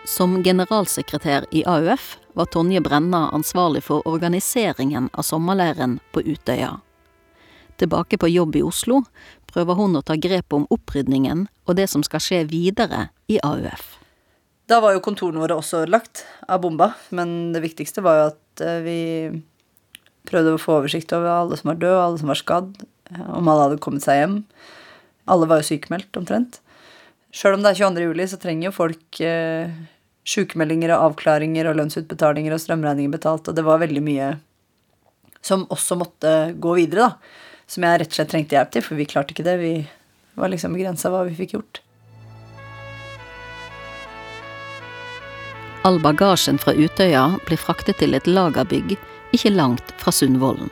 Som 0.07 0.39
generalsekretær 0.43 1.45
i 1.51 1.65
AUF 1.67 2.15
var 2.33 2.47
Tonje 2.53 2.79
Brenna 2.81 3.27
ansvarlig 3.35 3.83
for 3.83 4.07
organiseringen 4.07 5.09
av 5.13 5.27
sommerleiren 5.27 5.97
på 6.15 6.23
Utøya. 6.23 6.77
Tilbake 7.77 8.17
på 8.17 8.29
jobb 8.31 8.55
i 8.55 8.63
Oslo 8.63 9.01
prøver 9.57 9.79
hun 9.79 9.97
å 9.97 10.05
ta 10.05 10.13
grep 10.21 10.53
om 10.53 10.67
opprydningen 10.73 11.47
og 11.65 11.77
det 11.79 11.87
som 11.89 12.03
skal 12.05 12.21
skje 12.21 12.43
videre 12.49 13.07
i 13.31 13.39
AUF. 13.41 13.95
Da 14.69 14.81
var 14.83 14.93
jo 14.93 15.01
kontorene 15.01 15.41
våre 15.41 15.57
også 15.57 15.85
ødelagt 15.85 16.25
av 16.45 16.61
bomba, 16.61 16.91
men 17.15 17.55
det 17.55 17.63
viktigste 17.63 18.03
var 18.05 18.19
jo 18.19 18.25
at 18.33 18.63
eh, 18.63 18.81
vi 18.83 18.99
prøvde 20.27 20.57
å 20.57 20.61
få 20.61 20.81
oversikt 20.81 21.13
over 21.15 21.31
alle 21.31 21.57
som 21.57 21.71
var 21.71 21.79
døde, 21.79 22.03
alle 22.03 22.19
som 22.21 22.29
var 22.29 22.39
skadd, 22.41 22.73
eh, 23.09 23.23
om 23.31 23.47
alle 23.47 23.69
hadde 23.69 23.79
kommet 23.81 24.03
seg 24.03 24.19
hjem. 24.19 24.35
Alle 25.31 25.47
var 25.49 25.63
jo 25.63 25.69
sykemeldt, 25.71 26.19
omtrent. 26.19 26.59
Sjøl 27.31 27.55
om 27.55 27.63
det 27.63 27.73
er 27.73 27.79
22. 27.79 28.05
juli, 28.11 28.27
så 28.27 28.41
trenger 28.43 28.67
jo 28.67 28.75
folk 28.75 29.21
eh, 29.23 29.71
sykemeldinger 30.27 30.93
og 30.97 31.13
avklaringer 31.13 31.71
og 31.71 31.79
lønnsutbetalinger 31.79 32.53
og 32.53 32.61
strømregninger 32.61 33.15
betalt, 33.15 33.47
og 33.47 33.55
det 33.55 33.65
var 33.65 33.81
veldig 33.81 34.03
mye 34.03 34.29
som 35.47 35.63
også 35.71 35.95
måtte 35.97 36.37
gå 36.59 36.75
videre, 36.75 37.07
da. 37.07 37.46
Som 37.67 37.83
jeg 37.83 37.99
rett 37.99 38.13
og 38.13 38.17
slett 38.17 38.31
trengte 38.31 38.55
hjelp 38.55 38.71
til, 38.71 38.85
for 38.85 38.99
vi 38.99 39.09
klarte 39.09 39.35
ikke 39.35 39.45
det. 39.47 39.57
Vi 39.59 39.73
var 40.39 40.51
liksom 40.53 40.75
begrensa 40.77 41.11
hva 41.11 41.25
vi 41.27 41.35
fikk 41.35 41.57
gjort. 41.57 41.81
All 45.87 45.99
bagasjen 46.03 46.59
fra 46.59 46.73
Utøya 46.75 47.37
blir 47.47 47.59
fraktet 47.59 47.99
til 48.01 48.15
et 48.17 48.27
lagerbygg 48.27 48.97
ikke 49.35 49.53
langt 49.53 49.93
fra 50.01 50.11
Sundvolden. 50.11 50.71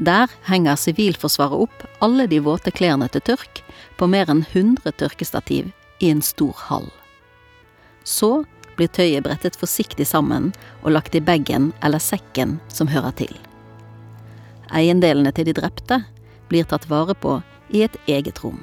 Der 0.00 0.32
henger 0.48 0.80
Sivilforsvaret 0.80 1.66
opp 1.66 1.84
alle 2.04 2.24
de 2.28 2.40
våte 2.44 2.72
klærne 2.72 3.08
til 3.12 3.24
tørk 3.24 3.60
på 4.00 4.08
mer 4.08 4.32
enn 4.32 4.46
100 4.46 4.96
tørkestativ 5.00 5.68
i 6.00 6.08
en 6.12 6.22
stor 6.24 6.56
hall. 6.70 6.88
Så 8.04 8.44
blir 8.76 8.88
tøyet 8.88 9.26
brettet 9.26 9.60
forsiktig 9.60 10.08
sammen 10.08 10.54
og 10.80 10.94
lagt 10.96 11.16
i 11.16 11.24
bagen 11.24 11.72
eller 11.84 12.00
sekken 12.00 12.58
som 12.72 12.88
hører 12.88 13.12
til. 13.20 13.49
Eiendelene 14.70 15.32
til 15.34 15.48
de 15.48 15.54
drepte 15.56 16.02
blir 16.50 16.66
tatt 16.70 16.86
vare 16.90 17.16
på 17.18 17.38
i 17.74 17.84
et 17.86 17.96
eget 18.10 18.42
rom. 18.44 18.60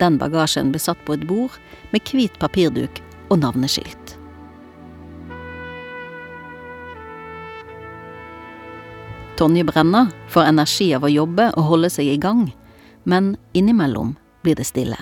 Den 0.00 0.18
bagasjen 0.20 0.72
blir 0.72 0.82
satt 0.82 1.00
på 1.06 1.16
et 1.16 1.24
bord 1.28 1.56
med 1.92 2.04
hvit 2.08 2.36
papirduk 2.40 3.00
og 3.30 3.40
navneskilt. 3.40 4.16
Tonje 9.36 9.66
Brenna 9.68 10.06
får 10.32 10.48
energi 10.48 10.88
av 10.96 11.04
å 11.04 11.12
jobbe 11.12 11.50
og 11.60 11.68
holde 11.68 11.90
seg 11.92 12.08
i 12.08 12.20
gang, 12.20 12.46
men 13.04 13.34
innimellom 13.52 14.14
blir 14.44 14.56
det 14.56 14.64
stille. 14.64 14.96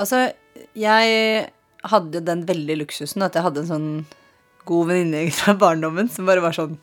Altså, 0.00 0.30
jeg 0.72 1.44
hadde 1.92 2.24
den 2.24 2.46
veldig 2.48 2.78
luksusen 2.80 3.24
at 3.26 3.36
jeg 3.36 3.44
hadde 3.44 3.62
en 3.62 3.68
sånn 3.68 3.90
god 4.68 4.90
venninne 4.90 5.30
fra 5.34 5.54
barndommen 5.58 6.10
som 6.12 6.28
bare 6.28 6.44
var 6.44 6.56
sånn 6.56 6.78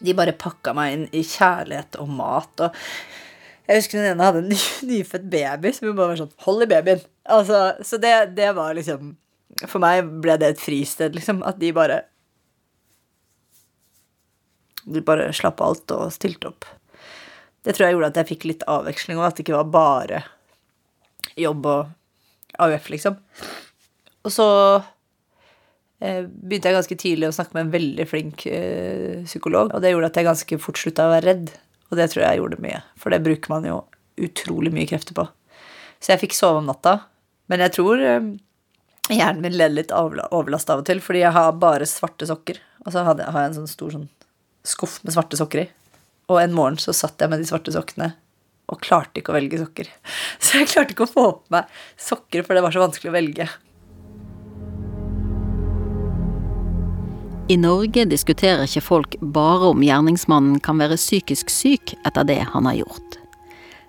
De 0.00 0.14
bare 0.16 0.32
pakka 0.40 0.72
meg 0.76 0.94
inn 0.94 1.06
i 1.12 1.22
kjærlighet 1.26 1.98
og 2.00 2.12
mat 2.20 2.62
og 2.64 2.76
Jeg 3.68 3.82
husker 3.82 4.00
den 4.00 4.12
ene 4.14 4.28
hadde 4.28 4.40
en 4.44 4.52
ny, 4.52 4.60
nyfødt 4.88 5.26
baby 5.32 5.74
som 5.76 5.90
jo 5.90 5.96
bare 5.96 6.14
var 6.14 6.22
sånn 6.22 6.32
Hold 6.46 6.64
i 6.64 6.70
babyen. 6.70 7.02
Altså, 7.30 7.60
så 7.86 8.00
det, 8.02 8.14
det 8.38 8.48
var 8.56 8.74
liksom 8.78 9.12
For 9.66 9.82
meg 9.82 10.08
ble 10.24 10.38
det 10.40 10.54
et 10.54 10.62
fristed, 10.62 11.14
liksom. 11.18 11.44
At 11.46 11.60
de 11.60 11.70
bare 11.76 12.00
De 14.88 15.04
bare 15.04 15.28
slapp 15.36 15.60
alt 15.62 15.92
og 15.94 16.08
stilte 16.16 16.48
opp. 16.48 16.64
Det 17.60 17.74
tror 17.76 17.86
jeg 17.86 17.94
gjorde 17.94 18.08
at 18.14 18.20
jeg 18.22 18.28
fikk 18.30 18.46
litt 18.48 18.62
avveksling, 18.70 19.18
og 19.20 19.26
at 19.26 19.36
det 19.36 19.44
ikke 19.44 19.58
var 19.58 19.74
bare 19.74 20.22
jobb 21.36 21.66
og 21.68 21.90
AUF, 22.64 22.88
liksom. 22.94 23.18
Og 24.26 24.34
så 24.34 24.46
eh, 26.02 26.26
begynte 26.26 26.70
jeg 26.70 26.78
ganske 26.78 26.98
tidlig 27.00 27.30
å 27.30 27.34
snakke 27.36 27.56
med 27.56 27.66
en 27.66 27.74
veldig 27.74 28.06
flink 28.10 28.46
eh, 28.50 29.22
psykolog, 29.24 29.72
og 29.72 29.82
det 29.82 29.94
gjorde 29.94 30.10
at 30.12 30.20
jeg 30.20 30.28
ganske 30.28 30.60
fort 30.62 30.80
slutta 30.80 31.08
å 31.08 31.14
være 31.14 31.28
redd. 31.28 31.52
Og 31.90 31.98
det 31.98 32.10
tror 32.12 32.24
jeg 32.24 32.38
gjorde 32.38 32.62
mye, 32.62 32.82
for 33.00 33.12
det 33.12 33.22
bruker 33.24 33.52
man 33.52 33.66
jo 33.66 33.80
utrolig 34.20 34.72
mye 34.74 34.88
krefter 34.90 35.16
på. 35.16 35.24
Så 36.00 36.12
jeg 36.12 36.22
fikk 36.22 36.36
sove 36.36 36.60
om 36.60 36.68
natta, 36.68 37.00
men 37.50 37.64
jeg 37.64 37.74
tror 37.76 38.04
eh, 38.04 38.30
hjernen 39.10 39.42
min 39.44 39.56
led 39.56 39.74
litt 39.74 39.94
overlast 39.96 40.70
av 40.70 40.82
og 40.82 40.88
til, 40.88 41.02
fordi 41.04 41.24
jeg 41.24 41.34
har 41.34 41.52
bare 41.60 41.88
svarte 41.88 42.28
sokker. 42.28 42.60
Og 42.84 42.94
så 42.94 43.04
har 43.04 43.18
jeg 43.18 43.50
en 43.50 43.58
sånn 43.60 43.70
stor 43.70 43.94
sånn 43.96 44.08
skuff 44.66 45.00
med 45.04 45.14
svarte 45.16 45.38
sokker 45.40 45.64
i. 45.64 45.68
Og 46.30 46.38
en 46.40 46.54
morgen 46.54 46.78
så 46.80 46.94
satt 46.94 47.20
jeg 47.20 47.32
med 47.32 47.42
de 47.42 47.48
svarte 47.48 47.74
sokkene 47.74 48.12
og 48.70 48.78
klarte 48.84 49.18
ikke 49.18 49.32
å 49.32 49.34
velge 49.34 49.58
sokker. 49.58 49.88
Så 50.38 50.60
jeg 50.60 50.68
klarte 50.70 50.94
ikke 50.94 51.08
å 51.08 51.10
få 51.10 51.24
på 51.40 51.56
meg 51.56 51.80
sokker, 51.98 52.44
for 52.46 52.54
det 52.54 52.62
var 52.62 52.70
så 52.70 52.84
vanskelig 52.84 53.10
å 53.10 53.14
velge. 53.16 53.46
I 57.50 57.56
Norge 57.58 58.04
diskuterer 58.06 58.62
ikke 58.62 58.82
folk 58.86 59.14
bare 59.34 59.72
om 59.72 59.80
gjerningsmannen 59.82 60.60
kan 60.62 60.78
være 60.78 60.94
psykisk 61.00 61.48
syk 61.50 61.96
etter 62.06 62.22
det 62.28 62.36
han 62.52 62.68
har 62.68 62.76
gjort. 62.78 63.16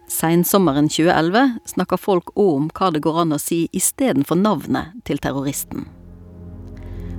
Seinsommeren 0.10 0.88
2011 0.90 1.60
snakker 1.70 2.02
folk 2.02 2.32
òg 2.34 2.56
om 2.56 2.72
hva 2.74 2.90
det 2.90 3.04
går 3.06 3.20
an 3.22 3.36
å 3.36 3.40
si 3.40 3.68
istedenfor 3.78 4.40
navnet 4.42 4.96
til 5.06 5.22
terroristen. 5.22 5.86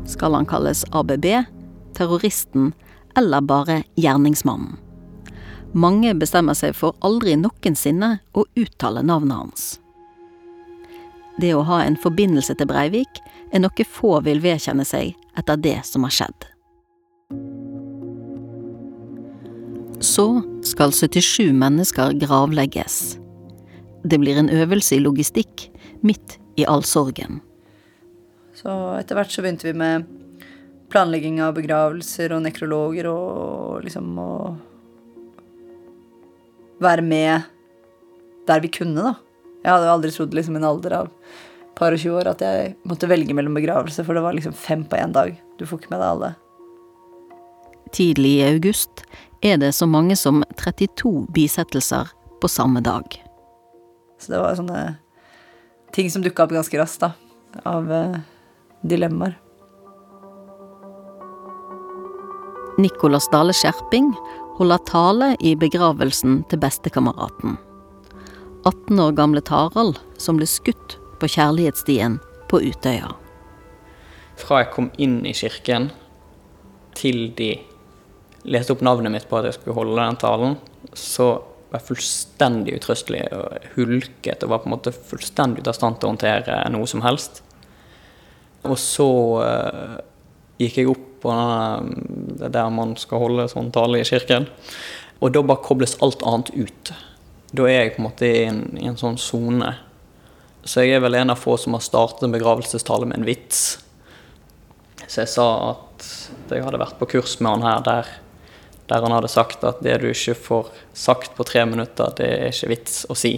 Skal 0.02 0.34
han 0.34 0.48
kalles 0.50 0.82
ABB, 0.90 1.28
terroristen 1.94 2.72
eller 3.14 3.46
bare 3.46 3.84
gjerningsmannen? 3.94 4.80
Mange 5.78 6.10
bestemmer 6.18 6.58
seg 6.58 6.74
for 6.74 6.98
aldri 7.06 7.36
noensinne 7.38 8.16
å 8.34 8.48
uttale 8.58 9.06
navnet 9.06 9.38
hans. 9.38 9.68
Det 11.38 11.54
å 11.54 11.62
ha 11.70 11.84
en 11.86 11.94
forbindelse 12.02 12.58
til 12.58 12.68
Breivik 12.68 13.22
er 13.52 13.62
noe 13.62 13.86
få 13.88 14.16
vil 14.26 14.40
vedkjenne 14.42 14.84
seg 14.88 15.12
etter 15.38 15.60
det 15.60 15.78
som 15.88 16.06
har 16.06 16.14
skjedd. 16.16 16.48
Så 20.02 20.26
skal 20.66 20.90
77 20.90 21.52
mennesker 21.54 22.16
gravlegges. 22.18 23.18
Det 24.02 24.18
blir 24.18 24.40
en 24.40 24.50
øvelse 24.50 24.96
i 24.96 25.02
logistikk 25.04 25.68
midt 26.02 26.38
i 26.58 26.66
all 26.66 26.82
sorgen. 26.82 27.38
Så 28.58 28.72
etter 28.98 29.16
hvert 29.16 29.30
så 29.32 29.44
begynte 29.44 29.68
vi 29.68 29.76
med 29.78 30.08
planlegging 30.92 31.38
av 31.44 31.54
begravelser 31.56 32.34
og 32.34 32.42
nekrologer 32.44 33.08
og 33.08 33.86
liksom 33.86 34.10
å 34.20 34.32
være 36.82 37.04
med 37.06 37.46
der 38.48 38.60
vi 38.64 38.72
kunne, 38.74 39.06
da. 39.06 39.14
Jeg 39.62 39.70
hadde 39.70 39.92
aldri 39.92 40.10
trodd 40.10 40.34
liksom 40.34 40.58
en 40.58 40.66
alder 40.66 40.96
av 40.98 41.10
par 41.78 41.94
og 41.94 42.00
20 42.02 42.18
år 42.20 42.30
at 42.32 42.42
jeg 42.44 42.72
måtte 42.88 43.08
velge 43.10 43.34
mellom 43.36 43.56
begravelse, 43.56 44.04
for 44.04 44.16
det 44.16 44.24
var 44.24 44.36
liksom 44.36 44.54
fem 44.56 44.84
på 44.88 44.98
én 45.00 45.14
dag. 45.14 45.34
Du 45.58 45.66
får 45.66 45.82
ikke 45.82 45.92
med 45.94 46.02
deg 46.02 46.08
alle. 46.08 46.32
Tidlig 47.92 48.32
i 48.38 48.46
august 48.48 49.04
er 49.44 49.58
det 49.60 49.72
så 49.76 49.88
mange 49.90 50.16
som 50.16 50.42
32 50.56 51.26
bisettelser 51.34 52.12
på 52.40 52.50
samme 52.50 52.82
dag. 52.84 53.04
Så 54.20 54.32
det 54.32 54.40
var 54.40 54.56
sånne 54.56 54.82
ting 55.92 56.08
som 56.10 56.22
dukka 56.24 56.46
opp 56.46 56.54
ganske 56.54 56.78
raskt, 56.78 57.02
da. 57.02 57.12
Av 57.68 57.90
eh, 57.92 58.20
dilemmaer. 58.86 59.36
Nicolas 62.80 63.28
Dale 63.28 63.52
Skjerping 63.52 64.08
holder 64.56 64.80
tale 64.88 65.28
i 65.44 65.52
begravelsen 65.58 66.40
til 66.48 66.62
bestekameraten. 66.62 67.58
18 68.64 69.00
år 69.02 69.14
gamle 69.18 69.42
Tarald, 69.44 69.98
som 70.16 70.38
ble 70.38 70.46
skutt 70.48 70.96
på 71.22 71.30
kjærlighetsstien 71.30 72.18
på 72.50 72.58
Utøya. 72.66 73.12
Fra 74.40 74.62
jeg 74.62 74.72
kom 74.74 74.88
inn 74.98 75.20
i 75.28 75.34
kirken 75.36 75.92
til 76.98 77.28
de 77.38 77.54
leste 78.42 78.74
opp 78.74 78.82
navnet 78.82 79.14
mitt 79.14 79.28
på 79.30 79.38
at 79.38 79.46
jeg 79.46 79.60
skulle 79.60 79.76
holde 79.76 80.00
den 80.00 80.18
talen, 80.18 80.56
så 80.98 81.28
var 81.70 81.78
jeg 81.78 81.88
fullstendig 81.92 82.74
utrøstelig 82.80 83.22
og 83.36 83.68
hulket 83.76 84.42
og 84.42 84.50
var 84.50 84.64
på 84.64 84.68
en 84.68 84.74
måte 84.74 84.92
fullstendig 84.92 85.62
ute 85.62 85.70
av 85.72 85.78
stand 85.78 86.00
til 86.00 86.08
å 86.08 86.12
håndtere 86.12 86.58
noe 86.74 86.90
som 86.90 87.04
helst. 87.06 87.40
Og 88.66 88.74
så 88.78 89.08
uh, 89.46 89.94
gikk 90.60 90.82
jeg 90.82 90.90
opp 90.90 91.06
på 91.22 91.30
denne, 91.30 92.50
der 92.50 92.74
man 92.74 92.96
skal 92.98 93.22
holde 93.22 93.46
sånn 93.50 93.70
tale 93.74 94.02
i 94.02 94.06
kirken. 94.06 94.50
Og 95.22 95.30
da 95.30 95.46
bare 95.46 95.62
kobles 95.62 95.94
alt 96.02 96.26
annet 96.26 96.50
ut. 96.58 96.92
Da 97.54 97.70
er 97.70 97.84
jeg 97.84 97.94
på 97.94 98.02
en 98.02 98.08
måte 98.10 98.26
i 98.26 98.44
en, 98.50 98.62
i 98.82 98.90
en 98.90 98.98
sånn 98.98 99.20
sone. 99.22 99.70
Så 100.62 100.84
jeg 100.84 100.96
er 100.96 101.02
vel 101.02 101.18
en 101.18 101.32
av 101.34 101.40
få 101.40 101.56
som 101.58 101.74
har 101.74 101.82
startet 101.82 102.26
en 102.26 102.34
begravelsestale 102.34 103.08
med 103.08 103.18
en 103.18 103.26
vits. 103.26 103.62
Så 105.06 105.24
jeg 105.24 105.32
sa 105.32 105.46
at 105.72 106.10
jeg 106.52 106.64
hadde 106.64 106.80
vært 106.80 106.98
på 107.00 107.08
kurs 107.16 107.38
med 107.40 107.56
han 107.56 107.66
her 107.66 107.82
der, 107.86 108.12
der 108.90 109.06
han 109.06 109.14
hadde 109.14 109.30
sagt 109.32 109.64
at 109.66 109.80
det 109.84 109.98
du 110.02 110.08
ikke 110.10 110.36
får 110.38 110.70
sagt 110.96 111.34
på 111.36 111.46
tre 111.48 111.64
minutter, 111.68 112.12
det 112.18 112.28
er 112.28 112.52
ikke 112.52 112.70
vits 112.74 113.02
å 113.10 113.16
si. 113.18 113.34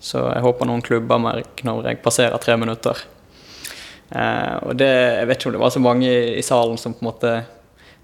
Så 0.00 0.22
jeg 0.30 0.44
håper 0.44 0.68
noen 0.68 0.84
klubber 0.84 1.20
meg 1.20 1.64
når 1.66 1.90
jeg 1.90 2.02
passerer 2.04 2.40
tre 2.42 2.56
minutter. 2.60 2.98
Eh, 4.10 4.56
og 4.66 4.76
det, 4.80 4.90
Jeg 4.90 5.26
vet 5.28 5.38
ikke 5.38 5.50
om 5.50 5.56
det 5.56 5.64
var 5.64 5.74
så 5.74 5.82
mange 5.82 6.08
i, 6.08 6.38
i 6.40 6.42
salen 6.42 6.78
som 6.80 6.96
på 6.96 7.04
en 7.04 7.10
måte 7.10 7.34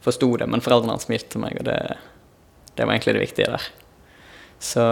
forsto 0.04 0.28
det, 0.38 0.46
men 0.46 0.62
foreldrene 0.62 0.94
hans 0.94 1.08
smilte 1.08 1.40
meg, 1.42 1.56
og 1.58 1.66
det, 1.66 1.80
det, 2.74 2.84
var 2.84 2.94
egentlig 2.94 3.16
det 3.16 3.24
viktige 3.24 3.54
der. 3.56 3.64
Så, 4.62 4.84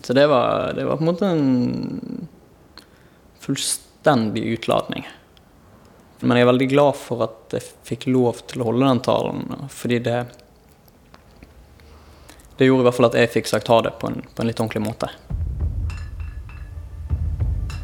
så 0.00 0.16
det, 0.16 0.24
var, 0.32 0.72
det 0.78 0.86
var 0.86 0.96
på 0.96 1.04
en 1.04 1.10
måte 1.10 1.28
en 1.28 2.15
fullstendig 3.46 4.44
utladning. 4.56 5.06
Men 6.20 6.38
jeg 6.38 6.46
er 6.46 6.50
veldig 6.50 6.68
glad 6.72 6.96
for 6.98 7.26
at 7.26 7.56
jeg 7.56 7.66
fikk 7.86 8.08
lov 8.08 8.40
til 8.50 8.62
å 8.62 8.70
holde 8.70 8.88
den 8.88 9.04
talen, 9.06 9.46
fordi 9.70 10.02
det 10.08 10.26
Det 12.56 12.64
gjorde 12.64 12.80
i 12.80 12.84
hvert 12.86 12.96
fall 12.96 13.06
at 13.10 13.16
jeg 13.20 13.28
fikk 13.34 13.48
sagt 13.50 13.68
ha 13.68 13.82
det 13.84 13.90
på 14.00 14.08
en, 14.08 14.22
på 14.32 14.40
en 14.40 14.48
litt 14.48 14.60
ordentlig 14.62 14.80
måte. 14.80 15.10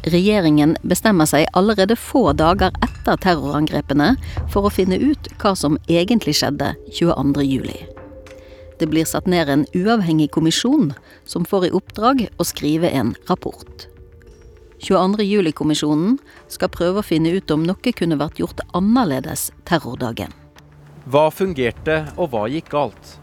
Regjeringen 0.09 0.73
bestemmer 0.81 1.29
seg 1.29 1.45
allerede 1.53 1.93
få 1.95 2.31
dager 2.33 2.73
etter 2.81 3.21
terrorangrepene 3.21 4.15
for 4.49 4.65
å 4.65 4.73
finne 4.73 4.97
ut 4.97 5.29
hva 5.37 5.53
som 5.53 5.77
egentlig 5.85 6.33
skjedde 6.41 6.73
22.07. 6.89 7.69
Det 8.81 8.89
blir 8.89 9.05
satt 9.05 9.29
ned 9.29 9.53
en 9.53 9.69
uavhengig 9.77 10.31
kommisjon 10.33 10.95
som 11.29 11.45
får 11.45 11.69
i 11.69 11.73
oppdrag 11.77 12.25
å 12.41 12.49
skrive 12.49 12.89
en 12.89 13.13
rapport. 13.29 13.92
22.07-kommisjonen 14.83 16.17
skal 16.51 16.71
prøve 16.73 17.01
å 17.01 17.05
finne 17.07 17.33
ut 17.37 17.51
om 17.55 17.63
noe 17.67 17.95
kunne 17.95 18.19
vært 18.19 18.41
gjort 18.43 18.63
annerledes 18.75 19.49
terrordagen. 19.67 20.33
Hva 21.09 21.29
fungerte, 21.33 22.03
og 22.15 22.31
hva 22.31 22.45
gikk 22.51 22.71
galt? 22.75 23.17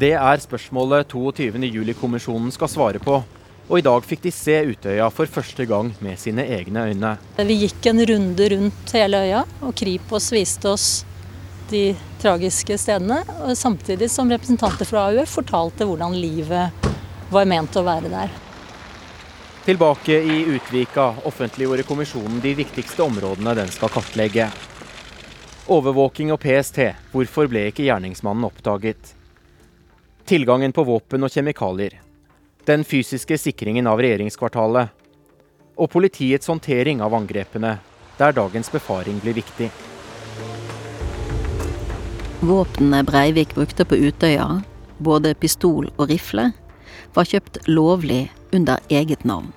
Det 0.00 0.12
er 0.16 0.44
spørsmålet 0.44 1.10
22.07-kommisjonen 1.12 2.52
skal 2.52 2.72
svare 2.72 3.00
på 3.00 3.22
og 3.66 3.80
i 3.80 3.82
dag 3.82 4.04
fikk 4.06 4.22
de 4.22 4.30
se 4.34 4.54
Utøya 4.70 5.08
for 5.10 5.30
første 5.30 5.66
gang 5.66 5.90
med 6.04 6.20
sine 6.22 6.44
egne 6.54 6.86
øyne. 6.86 7.16
Vi 7.48 7.58
gikk 7.64 7.88
en 7.90 8.02
runde 8.12 8.48
rundt 8.52 8.94
hele 8.94 9.22
øya, 9.26 9.42
og 9.66 9.74
Kripos 9.78 10.30
viste 10.34 10.70
oss 10.70 10.88
de 11.72 11.88
tragiske 12.22 12.78
stedene. 12.78 13.24
Samtidig 13.58 14.10
som 14.12 14.30
representanter 14.30 14.86
fra 14.86 15.08
AUF 15.10 15.38
fortalte 15.40 15.88
hvordan 15.88 16.14
livet 16.14 16.86
var 17.32 17.48
ment 17.50 17.74
å 17.74 17.86
være 17.86 18.12
der. 18.12 18.42
Tilbake 19.66 20.20
i 20.22 20.44
Utvika 20.46 21.08
offentliggjorde 21.24 21.82
kommisjonen 21.82 22.40
de 22.40 22.54
viktigste 22.54 23.02
områdene 23.02 23.54
den 23.58 23.74
skal 23.74 23.90
kartlegge. 23.90 24.46
Overvåking 25.66 26.30
og 26.30 26.38
PST. 26.40 26.78
Hvorfor 27.10 27.50
ble 27.50 27.66
ikke 27.72 27.88
gjerningsmannen 27.88 28.46
oppdaget? 28.46 29.14
Tilgangen 30.26 30.72
på 30.72 30.86
våpen 30.86 31.26
og 31.26 31.34
kjemikalier 31.34 31.98
den 32.66 32.84
fysiske 32.84 33.38
sikringen 33.38 33.86
av 33.86 34.00
regjeringskvartalet 34.02 35.04
og 35.76 35.90
politiets 35.92 36.50
håndtering 36.50 37.02
av 37.04 37.14
angrepene, 37.14 37.76
der 38.18 38.34
dagens 38.34 38.70
befaring 38.72 39.20
blir 39.22 39.36
viktig. 39.36 39.68
Våpnene 42.46 43.02
Breivik 43.06 43.54
brukte 43.54 43.86
på 43.86 43.98
Utøya, 43.98 44.48
både 44.98 45.34
pistol 45.38 45.90
og 45.96 46.10
rifle, 46.10 46.50
var 47.14 47.28
kjøpt 47.28 47.62
lovlig 47.70 48.26
under 48.56 48.82
eget 48.90 49.24
navn. 49.24 49.52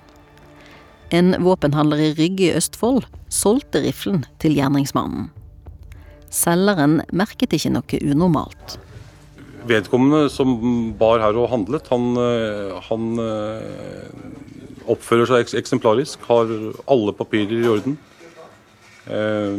En 1.16 1.34
våpenhandler 1.42 2.04
i 2.04 2.12
Rygge 2.18 2.50
i 2.50 2.54
Østfold 2.58 3.08
solgte 3.34 3.82
riflen 3.86 4.26
til 4.42 4.58
gjerningsmannen. 4.58 5.32
Selgeren 6.30 7.00
merket 7.10 7.56
ikke 7.58 7.74
noe 7.74 8.04
unormalt 8.06 8.78
vedkommende 9.70 10.30
som 10.32 10.54
bar 11.00 11.22
her 11.24 11.38
og 11.40 11.50
handlet, 11.52 11.90
han, 11.92 12.14
eh, 12.18 12.78
han 12.90 13.22
eh, 13.24 14.14
oppfører 14.90 15.30
seg 15.30 15.54
eksemplarisk, 15.60 16.24
har 16.30 16.50
alle 16.90 17.16
papirer 17.18 17.60
i 17.60 17.70
orden. 17.70 17.98
Eh, 19.10 19.58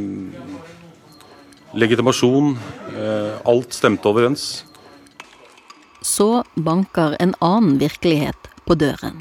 legitimasjon. 1.74 2.56
Eh, 2.96 3.32
alt 3.46 3.74
stemte 3.74 4.10
overens. 4.10 4.64
Så 6.02 6.42
banker 6.56 7.16
en 7.20 7.34
annen 7.44 7.78
virkelighet 7.80 8.50
på 8.66 8.74
døren. 8.74 9.20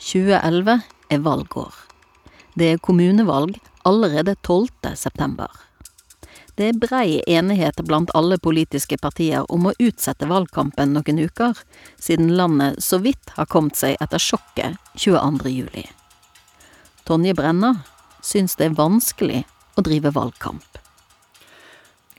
2011 0.00 0.80
er 1.10 1.24
valgår. 1.24 1.74
Det 2.54 2.72
er 2.74 2.82
kommunevalg 2.82 3.58
allerede 3.88 4.36
12. 4.46 4.94
september. 4.94 5.50
Det 6.54 6.66
er 6.68 6.80
brei 6.80 7.20
enighet 7.30 7.78
blant 7.88 8.10
alle 8.14 8.36
politiske 8.42 8.98
partier 9.00 9.46
om 9.52 9.70
å 9.70 9.76
utsette 9.80 10.28
valgkampen 10.28 10.92
noen 10.92 11.22
uker, 11.22 11.56
siden 11.96 12.34
landet 12.36 12.82
så 12.84 12.98
vidt 13.00 13.32
har 13.38 13.48
kommet 13.48 13.78
seg 13.80 13.96
etter 14.02 14.20
sjokket 14.20 14.76
22. 14.98 15.48
juli. 15.54 15.86
Tonje 17.08 17.32
Brenna 17.38 17.72
syns 18.20 18.58
det 18.60 18.68
er 18.68 18.76
vanskelig 18.76 19.44
å 19.78 19.86
drive 19.86 20.12
valgkamp. 20.12 20.66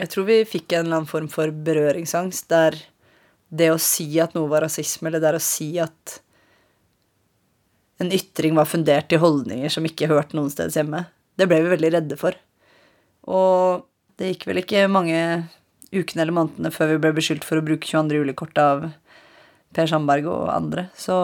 Jeg 0.02 0.10
tror 0.10 0.26
vi 0.26 0.40
fikk 0.50 0.74
en 0.74 0.88
eller 0.88 1.04
annen 1.04 1.12
form 1.12 1.30
for 1.30 1.54
berøringsangst 1.54 2.50
der 2.50 2.80
det 3.52 3.70
å 3.70 3.78
si 3.78 4.08
at 4.24 4.34
noe 4.34 4.50
var 4.50 4.66
rasisme, 4.66 5.12
eller 5.12 5.22
det 5.22 5.36
å 5.38 5.44
si 5.44 5.76
at 5.84 6.18
en 8.02 8.12
ytring 8.16 8.58
var 8.58 8.70
fundert 8.70 9.14
i 9.14 9.20
holdninger 9.22 9.72
som 9.72 9.86
ikke 9.88 10.10
hørte 10.12 10.38
noen 10.38 10.52
steds 10.54 10.78
hjemme, 10.80 11.06
det 11.38 11.48
ble 11.50 11.62
vi 11.64 11.74
veldig 11.76 11.92
redde 11.96 12.18
for. 12.20 12.38
Og 13.30 13.86
det 14.20 14.34
gikk 14.34 14.48
vel 14.50 14.62
ikke 14.62 14.88
mange 14.92 15.20
ukene 15.92 16.24
eller 16.24 16.36
månedene 16.36 16.72
før 16.74 16.94
vi 16.94 17.02
ble 17.04 17.14
beskyldt 17.18 17.46
for 17.48 17.60
å 17.60 17.66
bruke 17.66 17.88
22. 17.88 18.22
juli-kortet 18.22 18.64
av 18.64 18.88
Per 19.76 19.90
Sandberg 19.90 20.28
og 20.32 20.48
andre. 20.54 20.88
Så 20.98 21.16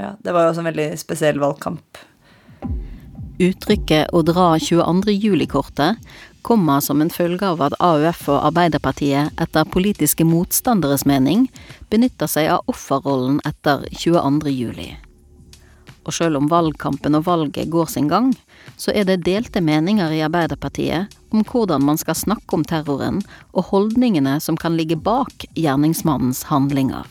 ja, 0.00 0.14
det 0.22 0.34
var 0.34 0.46
jo 0.46 0.54
også 0.54 0.64
en 0.64 0.70
veldig 0.70 0.88
spesiell 1.00 1.40
valgkamp. 1.42 2.06
Uttrykket 3.40 4.10
'å 4.12 4.20
dra 4.20 4.58
22. 4.60 5.14
juli-kortet' 5.16 5.96
kommer 6.42 6.80
som 6.80 7.00
en 7.00 7.10
følge 7.10 7.46
av 7.46 7.60
at 7.60 7.76
AUF 7.80 8.28
og 8.28 8.44
Arbeiderpartiet 8.50 9.32
etter 9.40 9.64
politiske 9.64 10.24
motstanderes 10.24 11.06
mening 11.08 11.48
benytter 11.90 12.28
seg 12.28 12.50
av 12.52 12.64
offerrollen 12.68 13.40
etter 13.48 13.88
22. 13.92 14.52
juli. 14.52 14.96
Og 16.10 16.16
selv 16.16 16.40
om 16.40 16.48
valgkampen 16.50 17.14
og 17.14 17.28
valget 17.28 17.70
går 17.70 17.86
sin 17.92 18.08
gang, 18.10 18.32
så 18.74 18.90
er 18.90 19.06
det 19.06 19.20
delte 19.28 19.62
meninger 19.62 20.10
i 20.10 20.24
Arbeiderpartiet 20.26 21.14
om 21.30 21.44
hvordan 21.46 21.84
man 21.86 22.00
skal 22.00 22.18
snakke 22.18 22.56
om 22.56 22.64
terroren 22.66 23.20
og 23.54 23.68
holdningene 23.70 24.34
som 24.42 24.58
kan 24.58 24.74
ligge 24.74 24.98
bak 24.98 25.46
gjerningsmannens 25.54 26.48
handlinger. 26.50 27.06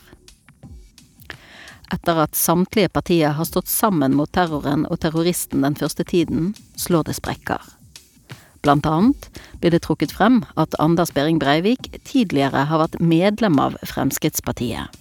Etter 1.96 2.20
at 2.26 2.36
samtlige 2.36 2.92
partier 2.92 3.32
har 3.40 3.48
stått 3.48 3.72
sammen 3.72 4.20
mot 4.20 4.30
terroren 4.36 4.84
og 4.92 5.00
terroristen 5.00 5.64
den 5.64 5.80
første 5.80 6.04
tiden, 6.04 6.52
slår 6.76 7.08
det 7.08 7.16
sprekker. 7.24 7.64
Blant 8.60 8.84
annet 8.84 9.32
blir 9.64 9.72
det 9.72 9.86
trukket 9.88 10.12
frem 10.12 10.44
at 10.60 10.76
Anders 10.84 11.16
Behring 11.16 11.40
Breivik 11.40 11.88
tidligere 12.04 12.68
har 12.68 12.84
vært 12.84 13.00
medlem 13.00 13.64
av 13.64 13.80
Fremskrittspartiet. 13.88 14.92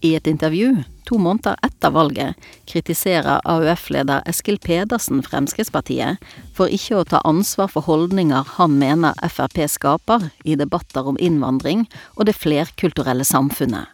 I 0.00 0.14
et 0.16 0.26
intervju 0.26 0.82
to 1.04 1.18
måneder 1.20 1.58
etter 1.66 1.92
valget 1.92 2.46
kritiserer 2.70 3.42
AUF-leder 3.44 4.22
Eskil 4.30 4.56
Pedersen 4.62 5.20
Fremskrittspartiet 5.26 6.22
for 6.56 6.72
ikke 6.72 7.02
å 7.02 7.04
ta 7.04 7.20
ansvar 7.28 7.68
for 7.68 7.84
holdninger 7.84 8.54
han 8.56 8.78
mener 8.80 9.18
Frp 9.28 9.60
skaper 9.68 10.30
i 10.48 10.56
debatter 10.56 11.10
om 11.12 11.20
innvandring 11.20 11.84
og 12.14 12.24
det 12.30 12.36
flerkulturelle 12.38 13.26
samfunnet. 13.28 13.92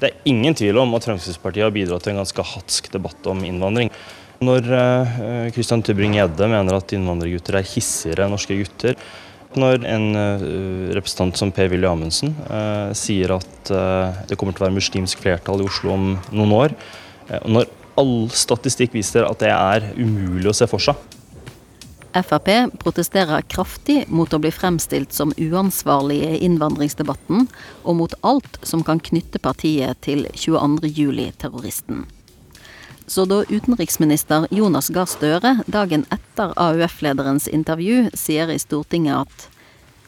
Det 0.00 0.08
er 0.08 0.30
ingen 0.32 0.56
tvil 0.56 0.80
om 0.80 0.96
at 0.96 1.04
Fremskrittspartiet 1.10 1.66
har 1.68 1.74
bidratt 1.74 2.06
til 2.06 2.14
en 2.14 2.22
ganske 2.22 2.46
hatsk 2.54 2.88
debatt 2.94 3.28
om 3.28 3.44
innvandring. 3.44 3.92
Når 4.42 4.72
Christian 5.54 5.84
Tybring-Gjedde 5.84 6.48
mener 6.50 6.80
at 6.80 6.96
innvandrergutter 6.96 7.60
er 7.60 7.68
hissigere 7.68 8.24
enn 8.24 8.32
norske 8.34 8.56
gutter, 8.58 8.96
når 9.60 9.84
en 9.88 10.06
representant 10.94 11.36
som 11.38 11.52
Per-Willy 11.54 11.88
Amundsen 11.88 12.34
sier 12.98 13.34
at 13.36 13.72
det 14.28 14.38
kommer 14.38 14.54
til 14.54 14.64
å 14.64 14.68
være 14.68 14.78
muslimsk 14.78 15.22
flertall 15.22 15.62
i 15.62 15.66
Oslo 15.68 15.94
om 15.94 16.06
noen 16.32 16.54
år, 16.56 16.76
når 17.44 17.70
all 18.00 18.28
statistikk 18.32 18.94
viser 18.96 19.26
at 19.28 19.42
det 19.42 19.50
er 19.52 19.90
umulig 19.98 20.50
å 20.50 20.56
se 20.56 20.68
for 20.70 20.82
seg. 20.82 20.96
Frp 22.12 22.50
protesterer 22.82 23.44
kraftig 23.48 24.02
mot 24.12 24.32
å 24.32 24.40
bli 24.42 24.50
fremstilt 24.52 25.14
som 25.16 25.32
uansvarlige 25.40 26.34
i 26.34 26.42
innvandringsdebatten, 26.44 27.46
og 27.84 27.96
mot 27.96 28.16
alt 28.20 28.58
som 28.68 28.84
kan 28.84 29.00
knytte 29.00 29.40
partiet 29.40 30.02
til 30.04 30.26
22. 30.36 32.02
Så 33.12 33.24
da 33.24 33.44
utenriksminister 33.48 34.46
Jonas 34.50 34.88
Gahr 34.88 35.04
Støre 35.04 35.58
dagen 35.66 36.06
etter 36.08 36.54
AUF-lederens 36.56 37.44
intervju 37.44 38.06
sier 38.16 38.48
i 38.48 38.54
Stortinget 38.56 39.26
at 39.26 39.42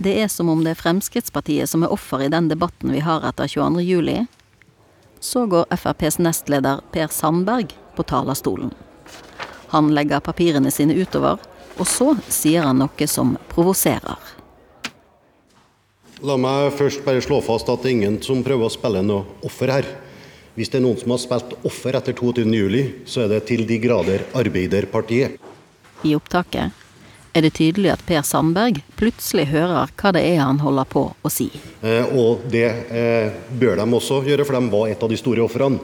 det 0.01 0.15
er 0.23 0.31
som 0.33 0.49
om 0.49 0.63
det 0.65 0.73
er 0.73 0.79
Fremskrittspartiet 0.81 1.69
som 1.69 1.85
er 1.85 1.93
offer 1.93 2.25
i 2.25 2.31
den 2.33 2.49
debatten 2.49 2.95
vi 2.97 3.03
har 3.05 3.27
etter 3.29 3.51
22. 3.53 3.83
juli, 3.85 4.15
så 5.21 5.45
går 5.45 5.69
FrPs 5.77 6.17
nestleder 6.25 6.81
Per 6.97 7.13
Sandberg 7.13 7.75
på 7.93 8.07
talerstolen. 8.09 8.73
Han 9.77 9.93
legger 9.93 10.25
papirene 10.25 10.73
sine 10.73 10.97
utover, 10.97 11.37
og 11.77 11.85
så 11.85 12.15
sier 12.33 12.65
han 12.65 12.81
noe 12.81 13.11
som 13.11 13.37
provoserer. 13.53 14.33
La 16.25 16.41
meg 16.41 16.73
først 16.81 17.05
bare 17.05 17.21
slå 17.21 17.45
fast 17.45 17.69
at 17.69 17.85
det 17.85 17.93
er 17.93 17.99
ingen 17.99 18.19
som 18.25 18.41
prøver 18.49 18.73
å 18.73 18.73
spille 18.73 19.05
noe 19.05 19.45
offer 19.45 19.77
her. 19.77 19.93
Hvis 20.55 20.71
det 20.71 20.79
er 20.79 20.85
noen 20.85 20.99
som 21.01 21.11
har 21.11 21.19
spilt 21.19 21.57
offer 21.67 21.97
etter 21.99 22.15
22. 22.15 22.47
juli, 22.55 22.85
så 23.11 23.25
er 23.25 23.33
det 23.33 23.41
til 23.49 23.65
de 23.67 23.81
grader 23.83 24.23
Arbeiderpartiet. 24.39 25.41
I 26.07 26.15
opptaket 26.15 26.71
er 27.35 27.43
det 27.43 27.57
tydelig 27.57 27.91
at 27.91 28.05
Per 28.07 28.23
Sandberg 28.23 28.79
plutselig 28.95 29.49
hører 29.51 29.91
hva 29.99 30.13
det 30.15 30.23
er 30.29 30.39
han 30.45 30.61
holder 30.63 30.87
på 30.87 31.09
å 31.11 31.33
si. 31.33 31.49
Eh, 31.83 32.07
og 32.15 32.47
det 32.53 32.69
eh, 32.95 33.35
bør 33.59 33.83
de 33.83 33.89
også 33.99 34.21
gjøre, 34.29 34.47
for 34.47 34.55
de 34.55 34.71
var 34.77 34.93
et 34.93 35.03
av 35.03 35.11
de 35.11 35.19
store 35.19 35.43
ofrene. 35.43 35.83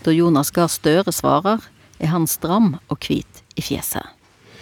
Da 0.00 0.16
Jonas 0.16 0.52
Gahr 0.54 0.72
Støre 0.72 1.12
svarer, 1.12 1.60
er 2.00 2.12
han 2.12 2.24
stram 2.28 2.78
og 2.88 2.96
hvit 3.04 3.44
i 3.56 3.64
fjeset. 3.64 4.16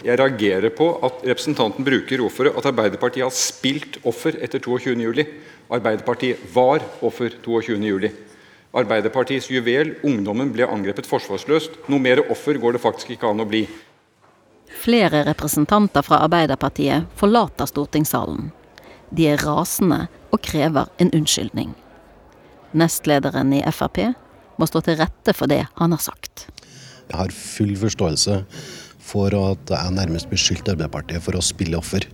Jeg 0.05 0.19
reagerer 0.19 0.75
på 0.75 0.90
at 1.07 1.23
representanten 1.23 1.87
bruker 1.87 2.27
offeret, 2.27 2.59
at 2.59 2.67
Arbeiderpartiet 2.69 3.25
har 3.25 3.35
spilt 3.35 4.03
offer 4.03 4.35
etter 4.43 4.59
22. 4.59 4.99
juli. 4.99 5.25
Arbeiderpartiet 5.71 6.43
var 6.53 6.83
offer 7.07 7.38
22. 7.47 8.11
Arbeiderpartiets 8.75 9.47
juvel, 9.53 9.95
ungdommen, 10.03 10.51
ble 10.55 10.67
angrepet 10.67 11.07
forsvarsløst. 11.07 11.77
Noe 11.87 12.03
mer 12.03 12.25
offer 12.27 12.59
går 12.59 12.75
det 12.75 12.83
faktisk 12.83 13.13
ikke 13.15 13.31
an 13.31 13.45
å 13.45 13.47
bli. 13.47 13.65
Flere 14.85 15.23
representanter 15.29 16.03
fra 16.03 16.19
Arbeiderpartiet 16.27 17.07
forlater 17.19 17.71
stortingssalen. 17.71 18.51
De 19.15 19.29
er 19.31 19.39
rasende 19.47 20.09
og 20.35 20.43
krever 20.43 20.91
en 20.99 21.13
unnskyldning. 21.15 21.71
Nestlederen 22.75 23.53
i 23.55 23.63
Frp 23.71 24.01
må 24.59 24.67
stå 24.67 24.83
til 24.87 24.99
rette 24.99 25.35
for 25.39 25.51
det 25.51 25.63
han 25.79 25.95
har 25.95 26.03
sagt. 26.03 26.49
Jeg 27.07 27.21
har 27.21 27.37
full 27.37 27.77
forståelse 27.79 28.41
for 29.05 29.37
at 29.39 29.71
jeg 29.71 29.95
nærmest 29.95 30.31
beskyldte 30.33 30.75
Arbeiderpartiet 30.75 31.23
for 31.23 31.39
å 31.39 31.45
spille 31.45 31.79
offer. 31.79 32.09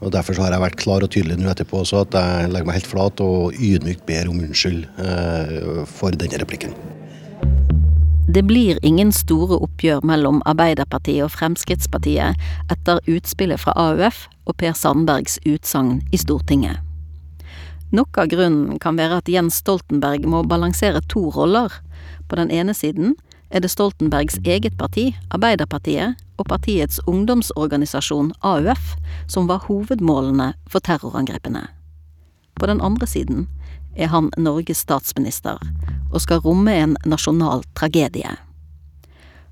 Og 0.00 0.12
Derfor 0.12 0.38
har 0.42 0.52
jeg 0.52 0.62
vært 0.62 0.78
klar 0.80 1.04
og 1.04 1.12
tydelig 1.12 1.38
nå 1.40 1.48
etterpå 1.50 1.80
også 1.80 2.02
at 2.04 2.16
jeg 2.18 2.50
legger 2.52 2.68
meg 2.68 2.78
helt 2.80 2.90
flat 2.90 3.22
og 3.24 3.56
ydmykt 3.56 4.04
ber 4.08 4.30
om 4.30 4.42
unnskyld 4.44 4.84
eh, 5.02 5.82
for 5.88 6.16
denne 6.16 6.40
replikken. 6.42 6.76
Det 8.26 8.42
blir 8.44 8.80
ingen 8.82 9.12
store 9.14 9.56
oppgjør 9.62 10.02
mellom 10.04 10.42
Arbeiderpartiet 10.50 11.24
og 11.24 11.30
Fremskrittspartiet 11.32 12.36
etter 12.72 12.98
utspillet 13.08 13.62
fra 13.62 13.72
AUF 13.78 14.26
og 14.44 14.58
Per 14.60 14.74
Sandbergs 14.76 15.38
utsagn 15.46 16.00
i 16.12 16.20
Stortinget. 16.20 16.82
Noe 17.94 18.18
av 18.18 18.28
grunnen 18.28 18.80
kan 18.82 18.98
være 18.98 19.20
at 19.22 19.30
Jens 19.30 19.60
Stoltenberg 19.62 20.26
må 20.28 20.42
balansere 20.42 21.00
to 21.08 21.28
roller. 21.30 21.70
På 22.26 22.36
den 22.36 22.50
ene 22.50 22.74
siden 22.74 23.14
er 23.56 23.62
det 23.64 23.72
Stoltenbergs 23.72 24.36
eget 24.44 24.76
parti, 24.76 25.14
Arbeiderpartiet, 25.32 26.20
og 26.36 26.48
partiets 26.50 27.00
ungdomsorganisasjon 27.08 28.34
AUF 28.44 28.92
som 29.32 29.48
var 29.48 29.64
hovedmålene 29.64 30.52
for 30.68 30.84
terrorangrepene. 30.84 31.64
På 32.60 32.68
den 32.68 32.80
andre 32.84 33.08
siden 33.08 33.46
er 33.96 34.12
han 34.12 34.28
Norges 34.36 34.84
statsminister 34.84 35.56
og 36.12 36.20
skal 36.20 36.44
romme 36.44 36.74
en 36.76 36.96
nasjonal 37.08 37.64
tragedie. 37.74 38.36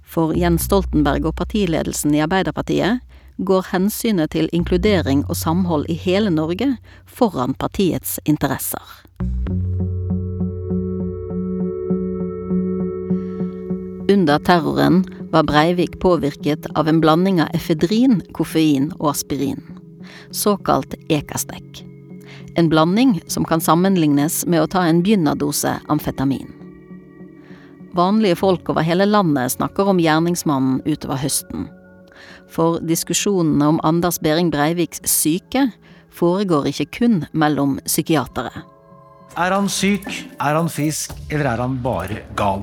For 0.04 0.36
Jens 0.36 0.68
Stoltenberg 0.68 1.24
og 1.24 1.38
partiledelsen 1.40 2.14
i 2.14 2.22
Arbeiderpartiet 2.24 3.00
går 3.40 3.72
hensynet 3.72 4.30
til 4.36 4.52
inkludering 4.52 5.24
og 5.28 5.36
samhold 5.40 5.88
i 5.88 5.96
hele 5.98 6.30
Norge 6.30 6.76
foran 7.06 7.56
partiets 7.56 8.20
interesser. 8.28 8.84
Under 14.08 14.38
terroren 14.38 15.04
var 15.30 15.42
Breivik 15.42 16.00
påvirket 16.00 16.66
av 16.74 16.88
en 16.88 17.00
blanding 17.00 17.42
av 17.42 17.48
efedrin, 17.56 18.20
koffein 18.32 18.90
og 18.98 19.14
aspirin, 19.14 19.62
såkalt 20.30 20.94
ekastek. 21.08 21.80
En 22.54 22.68
blanding 22.68 23.22
som 23.26 23.46
kan 23.48 23.64
sammenlignes 23.64 24.42
med 24.46 24.60
å 24.60 24.68
ta 24.68 24.84
en 24.84 25.00
begynnerdose 25.02 25.78
amfetamin. 25.88 26.52
Vanlige 27.96 28.36
folk 28.42 28.68
over 28.68 28.84
hele 28.84 29.08
landet 29.08 29.56
snakker 29.56 29.88
om 29.88 30.02
gjerningsmannen 30.02 30.82
utover 30.84 31.24
høsten. 31.24 31.64
For 32.52 32.84
diskusjonene 32.84 33.72
om 33.72 33.82
Anders 33.88 34.20
Behring 34.20 34.52
Breiviks 34.52 35.00
syke 35.08 35.70
foregår 36.12 36.68
ikke 36.74 36.90
kun 37.00 37.20
mellom 37.32 37.78
psykiatere. 37.88 38.52
Er 39.40 39.50
han 39.56 39.66
syk, 39.72 40.06
er 40.36 40.60
han 40.60 40.68
frisk, 40.68 41.16
eller 41.30 41.54
er 41.56 41.64
han 41.64 41.80
bare 41.82 42.20
gal? 42.36 42.60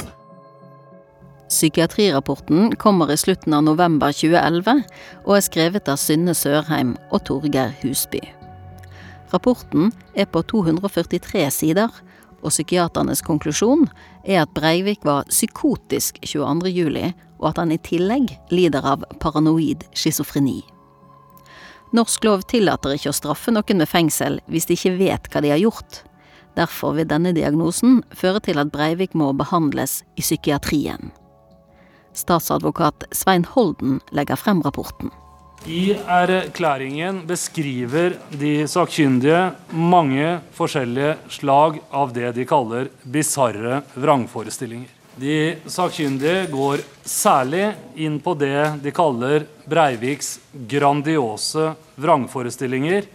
Psykiatrirapporten 1.52 2.76
kommer 2.80 3.12
i 3.12 3.18
slutten 3.18 3.54
av 3.54 3.66
november 3.68 4.14
2011 4.16 4.86
og 5.26 5.34
er 5.36 5.44
skrevet 5.44 5.90
av 5.92 6.00
Synne 6.00 6.32
Sørheim 6.38 6.94
og 7.12 7.26
Torgeir 7.28 7.74
Husby. 7.82 8.22
Rapporten 9.34 9.92
er 10.16 10.30
på 10.32 10.46
243 10.48 11.44
sider, 11.52 11.92
og 12.42 12.50
psykiaternes 12.56 13.22
konklusjon 13.28 13.84
er 14.24 14.46
at 14.46 14.56
Breivik 14.56 15.04
var 15.06 15.28
psykotisk 15.30 16.24
22. 16.24 16.72
juli, 16.72 17.12
og 17.42 17.52
at 17.52 17.60
han 17.60 17.76
i 17.76 17.82
tillegg 17.84 18.32
lider 18.54 18.88
av 18.88 19.04
paranoid 19.20 19.84
schizofreni. 19.92 20.62
Norsk 21.92 22.24
lov 22.24 22.46
tillater 22.48 22.96
ikke 22.96 23.12
å 23.12 23.18
straffe 23.18 23.52
noen 23.52 23.84
med 23.84 23.92
fengsel 23.92 24.40
hvis 24.48 24.70
de 24.70 24.80
ikke 24.80 24.98
vet 25.02 25.28
hva 25.28 25.44
de 25.44 25.52
har 25.52 25.60
gjort. 25.60 26.06
Derfor 26.56 26.96
vil 26.96 27.12
denne 27.12 27.36
diagnosen 27.36 28.06
føre 28.16 28.40
til 28.44 28.60
at 28.64 28.72
Breivik 28.72 29.18
må 29.20 29.34
behandles 29.36 30.06
i 30.16 30.24
psykiatrien. 30.24 31.12
Statsadvokat 32.14 33.08
Svein 33.12 33.46
Holden 33.46 34.00
legger 34.12 34.40
frem 34.40 34.62
rapporten. 34.62 35.12
I 35.70 35.94
erklæringen 35.94 37.20
beskriver 37.30 38.16
de 38.34 38.64
sakkyndige 38.66 39.52
mange 39.70 40.40
forskjellige 40.58 41.20
slag 41.30 41.78
av 41.94 42.16
det 42.16 42.32
de 42.40 42.48
kaller 42.50 42.90
bisarre 43.06 43.84
vrangforestillinger. 43.94 44.90
De 45.22 45.58
sakkyndige 45.70 46.48
går 46.50 46.82
særlig 47.06 47.76
inn 48.00 48.18
på 48.24 48.34
det 48.40 48.80
de 48.82 48.94
kaller 48.96 49.46
Breiviks 49.70 50.40
grandiose 50.72 51.76
vrangforestillinger, 52.02 53.06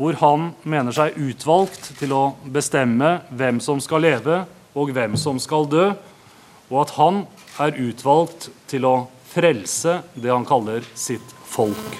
hvor 0.00 0.16
han 0.22 0.50
mener 0.64 0.96
seg 0.96 1.16
utvalgt 1.20 1.90
til 1.98 2.14
å 2.16 2.24
bestemme 2.52 3.18
hvem 3.36 3.60
som 3.60 3.82
skal 3.84 4.04
leve 4.06 4.44
og 4.76 4.92
hvem 4.96 5.16
som 5.20 5.36
skal 5.42 5.68
dø, 5.68 5.90
og 6.70 6.78
at 6.86 6.96
han 6.96 7.24
er 7.62 7.78
utvalgt 7.80 8.50
til 8.70 8.84
å 8.88 8.94
frelse 9.30 10.00
det 10.14 10.32
han 10.32 10.46
kaller 10.48 10.84
sitt 10.94 11.34
folk. 11.44 11.96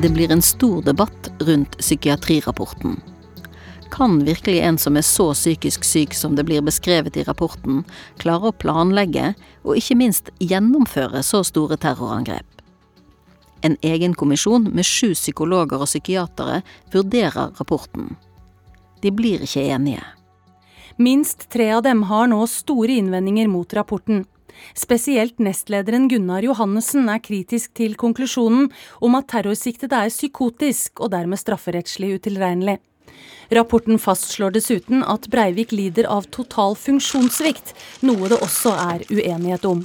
Det 0.00 0.08
blir 0.08 0.32
en 0.32 0.42
stor 0.42 0.82
debatt 0.82 1.28
rundt 1.44 1.76
psykiatrirapporten. 1.78 3.00
Kan 3.90 4.24
virkelig 4.24 4.60
en 4.60 4.78
som 4.78 4.96
er 4.96 5.04
så 5.04 5.32
psykisk 5.34 5.84
syk 5.84 6.14
som 6.14 6.36
det 6.38 6.46
blir 6.48 6.62
beskrevet 6.64 7.18
i 7.20 7.24
rapporten, 7.26 7.82
klare 8.22 8.48
å 8.48 8.56
planlegge 8.56 9.34
og 9.64 9.76
ikke 9.76 9.98
minst 10.00 10.30
gjennomføre 10.40 11.20
så 11.26 11.42
store 11.44 11.76
terrorangrep? 11.80 12.46
En 13.60 13.76
egen 13.84 14.14
kommisjon 14.16 14.70
med 14.72 14.88
sju 14.88 15.12
psykologer 15.12 15.82
og 15.82 15.90
psykiatere 15.90 16.62
vurderer 16.94 17.52
rapporten. 17.58 18.14
De 19.02 19.12
blir 19.12 19.44
ikke 19.44 19.66
enige. 19.74 20.06
Minst 21.00 21.48
tre 21.48 21.70
av 21.72 21.80
dem 21.82 22.02
har 22.10 22.26
nå 22.28 22.42
store 22.44 22.98
innvendinger 23.00 23.46
mot 23.48 23.70
rapporten. 23.72 24.26
Spesielt 24.76 25.38
nestlederen 25.40 26.10
Gunnar 26.12 26.44
Johannessen 26.44 27.06
er 27.08 27.22
kritisk 27.24 27.72
til 27.78 27.94
konklusjonen 27.96 28.66
om 29.00 29.16
at 29.16 29.30
terrorsiktede 29.32 29.96
er 29.96 30.12
psykotisk 30.12 31.00
og 31.00 31.14
dermed 31.14 31.40
strafferettslig 31.40 32.18
utilregnelig. 32.18 32.76
Rapporten 33.56 33.96
fastslår 33.96 34.52
dessuten 34.58 35.00
at 35.00 35.30
Breivik 35.32 35.72
lider 35.72 36.04
av 36.04 36.28
total 36.36 36.76
funksjonssvikt, 36.76 37.72
noe 38.04 38.28
det 38.28 38.42
også 38.44 38.74
er 38.76 39.06
uenighet 39.08 39.64
om. 39.72 39.80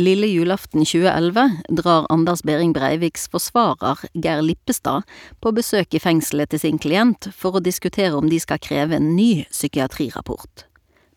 Lille 0.00 0.26
julaften 0.26 0.80
2011 0.80 1.56
drar 1.68 2.06
Anders 2.08 2.40
Behring 2.42 2.72
Breiviks 2.72 3.26
forsvarer 3.28 3.98
Geir 4.14 4.40
Lippestad 4.40 5.04
på 5.44 5.52
besøk 5.52 5.92
i 5.92 6.00
fengselet 6.00 6.48
til 6.54 6.62
sin 6.62 6.78
klient 6.80 7.28
for 7.36 7.58
å 7.58 7.60
diskutere 7.60 8.16
om 8.16 8.30
de 8.30 8.38
skal 8.40 8.62
kreve 8.64 8.96
en 8.96 9.10
ny 9.12 9.44
psykiatrirapport. 9.50 10.64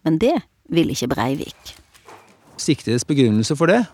Men 0.03 0.19
det 0.19 0.35
vil 0.67 0.91
ikke 0.91 1.07
Breivik. 1.13 1.75
Siktedes 2.59 3.07
begrunnelse 3.07 3.55
for 3.55 3.71
det 3.71 3.85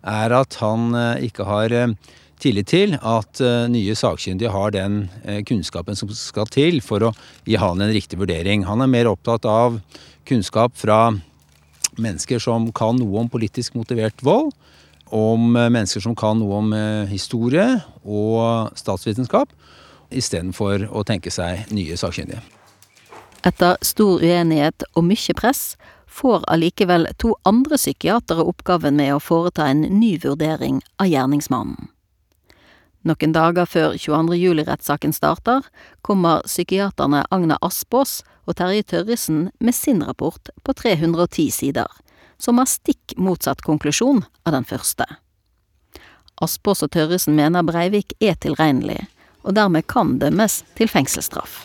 er 0.00 0.36
at 0.38 0.56
han 0.62 0.96
eh, 0.96 1.28
ikke 1.28 1.44
har 1.44 1.74
eh, 1.74 1.92
tillit 2.40 2.72
til 2.72 2.96
at 2.96 3.44
eh, 3.44 3.68
nye 3.68 4.00
sakkyndige 4.00 4.54
har 4.54 4.72
den 4.72 5.02
kunnskapen 5.44 5.98
som 5.98 6.08
skal 6.16 6.48
til 6.48 6.80
for 6.80 7.10
å 7.10 7.14
gi 7.44 7.60
han 7.60 7.84
en 7.84 7.92
riktig 7.92 8.16
vurdering. 8.16 8.64
Han 8.64 8.80
er 8.80 8.96
mer 8.96 9.12
opptatt 9.12 9.44
av 9.44 9.82
kunnskap 10.28 10.72
fra 10.78 11.10
mennesker 11.98 12.42
som 12.42 12.70
kan 12.72 12.98
noe 13.00 13.22
om 13.22 13.30
politisk 13.30 13.76
motivert 13.78 14.22
vold, 14.26 14.52
om 15.08 15.52
mennesker 15.56 16.04
som 16.04 16.16
kan 16.18 16.40
noe 16.40 16.60
om 16.60 16.72
historie 17.08 17.80
og 18.04 18.74
statsvitenskap, 18.76 19.52
istedenfor 20.12 20.86
å 20.92 21.04
tenke 21.08 21.32
seg 21.32 21.68
nye 21.72 21.96
sakkyndige. 21.96 22.42
Etter 23.46 23.78
stor 23.86 24.20
uenighet 24.24 24.84
og 24.94 25.06
mye 25.08 25.36
press 25.38 25.76
får 26.18 26.44
allikevel 26.50 27.06
to 27.22 27.34
andre 27.48 27.78
psykiatere 27.78 28.44
oppgaven 28.50 28.96
med 28.98 29.14
å 29.14 29.22
foreta 29.22 29.68
en 29.70 29.84
ny 30.00 30.16
vurdering 30.22 30.82
av 30.98 31.10
gjerningsmannen. 31.12 31.88
Noen 33.08 33.32
dager 33.32 33.64
før 33.64 33.94
22. 33.96 34.36
juli-rettssaken 34.36 35.14
starter, 35.16 35.64
kommer 36.04 36.42
psykiaterne 36.44 37.22
Agna 37.32 37.56
Aspås 37.64 38.18
og 38.44 38.58
Terje 38.58 38.84
Tørresen 38.84 39.46
med 39.64 39.76
sin 39.76 40.02
rapport 40.04 40.50
på 40.60 40.74
310 40.76 41.46
sider, 41.54 41.88
som 42.36 42.60
har 42.60 42.68
stikk 42.68 43.16
motsatt 43.16 43.64
konklusjon 43.64 44.26
av 44.44 44.58
den 44.58 44.68
første. 44.68 45.06
Aspås 46.44 46.84
og 46.84 46.92
Tørresen 46.92 47.38
mener 47.38 47.64
Breivik 47.64 48.12
er 48.20 48.36
tilregnelig, 48.36 49.06
og 49.40 49.56
dermed 49.56 49.88
kan 49.88 50.18
dømmes 50.20 50.60
til 50.76 50.92
fengselsstraff. 50.92 51.62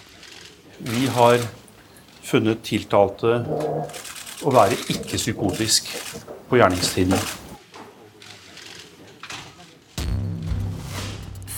Vi 0.80 1.10
har 1.12 1.44
funnet 2.24 2.64
tiltalte 2.64 3.42
å 4.44 4.54
være 4.54 4.80
ikke-psykotisk 4.96 5.92
på 6.48 6.62
gjerningstiden. 6.62 7.43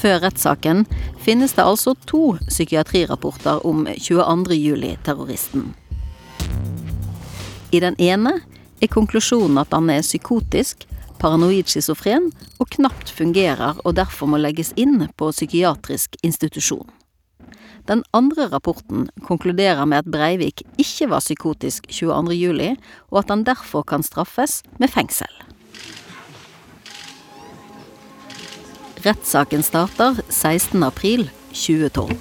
Før 0.06 0.20
rettssaken 0.22 0.84
finnes 1.18 1.56
det 1.58 1.64
altså 1.66 1.96
to 2.06 2.36
psykiatrirapporter 2.46 3.64
om 3.66 3.88
22. 3.90 4.54
juli-terroristen. 4.54 5.72
I 7.74 7.80
den 7.82 7.98
ene 7.98 8.36
er 8.86 8.92
konklusjonen 8.94 9.58
at 9.58 9.74
han 9.74 9.90
er 9.90 10.06
psykotisk, 10.06 10.86
paranoid 11.18 11.72
schizofren 11.74 12.28
og 12.62 12.70
knapt 12.76 13.10
fungerer 13.18 13.82
og 13.82 13.96
derfor 13.98 14.30
må 14.30 14.38
legges 14.38 14.76
inn 14.78 15.08
på 15.18 15.32
psykiatrisk 15.34 16.20
institusjon. 16.22 16.86
Den 17.90 18.06
andre 18.14 18.46
rapporten 18.54 19.10
konkluderer 19.26 19.90
med 19.90 20.04
at 20.04 20.14
Breivik 20.14 20.62
ikke 20.78 21.10
var 21.10 21.26
psykotisk 21.26 21.90
22.07, 21.90 22.78
og 23.10 23.24
at 23.24 23.34
han 23.34 23.42
derfor 23.50 23.82
kan 23.82 24.06
straffes 24.06 24.62
med 24.78 24.94
fengsel. 24.94 25.34
Rettssaken 29.06 29.64
starter 29.64 30.16
16.4.2012. 30.30 32.16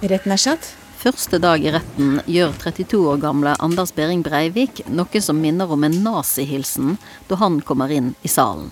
Retten 0.00 0.32
er 0.32 0.38
satt. 0.38 0.68
Første 1.00 1.40
dag 1.42 1.58
i 1.58 1.72
retten 1.74 2.20
gjør 2.30 2.52
32 2.62 3.00
år 3.10 3.18
gamle 3.24 3.56
Anders 3.58 3.90
Behring 3.96 4.22
Breivik 4.22 4.84
noe 4.86 5.22
som 5.22 5.42
minner 5.42 5.66
om 5.74 5.82
en 5.82 5.98
nazihilsen 6.04 6.94
da 7.26 7.40
han 7.42 7.58
kommer 7.66 7.90
inn 7.90 8.14
i 8.22 8.30
salen. 8.30 8.70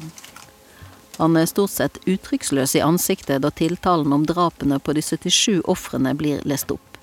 Han 1.18 1.34
er 1.34 1.50
stort 1.50 1.74
sett 1.74 1.98
uttrykksløs 2.06 2.78
i 2.78 2.86
ansiktet 2.86 3.42
da 3.42 3.50
tiltalen 3.50 4.14
om 4.14 4.22
drapene 4.30 4.78
på 4.78 4.94
de 4.94 5.02
77 5.02 5.66
ofrene 5.66 6.14
blir 6.14 6.46
lest 6.46 6.70
opp. 6.70 6.98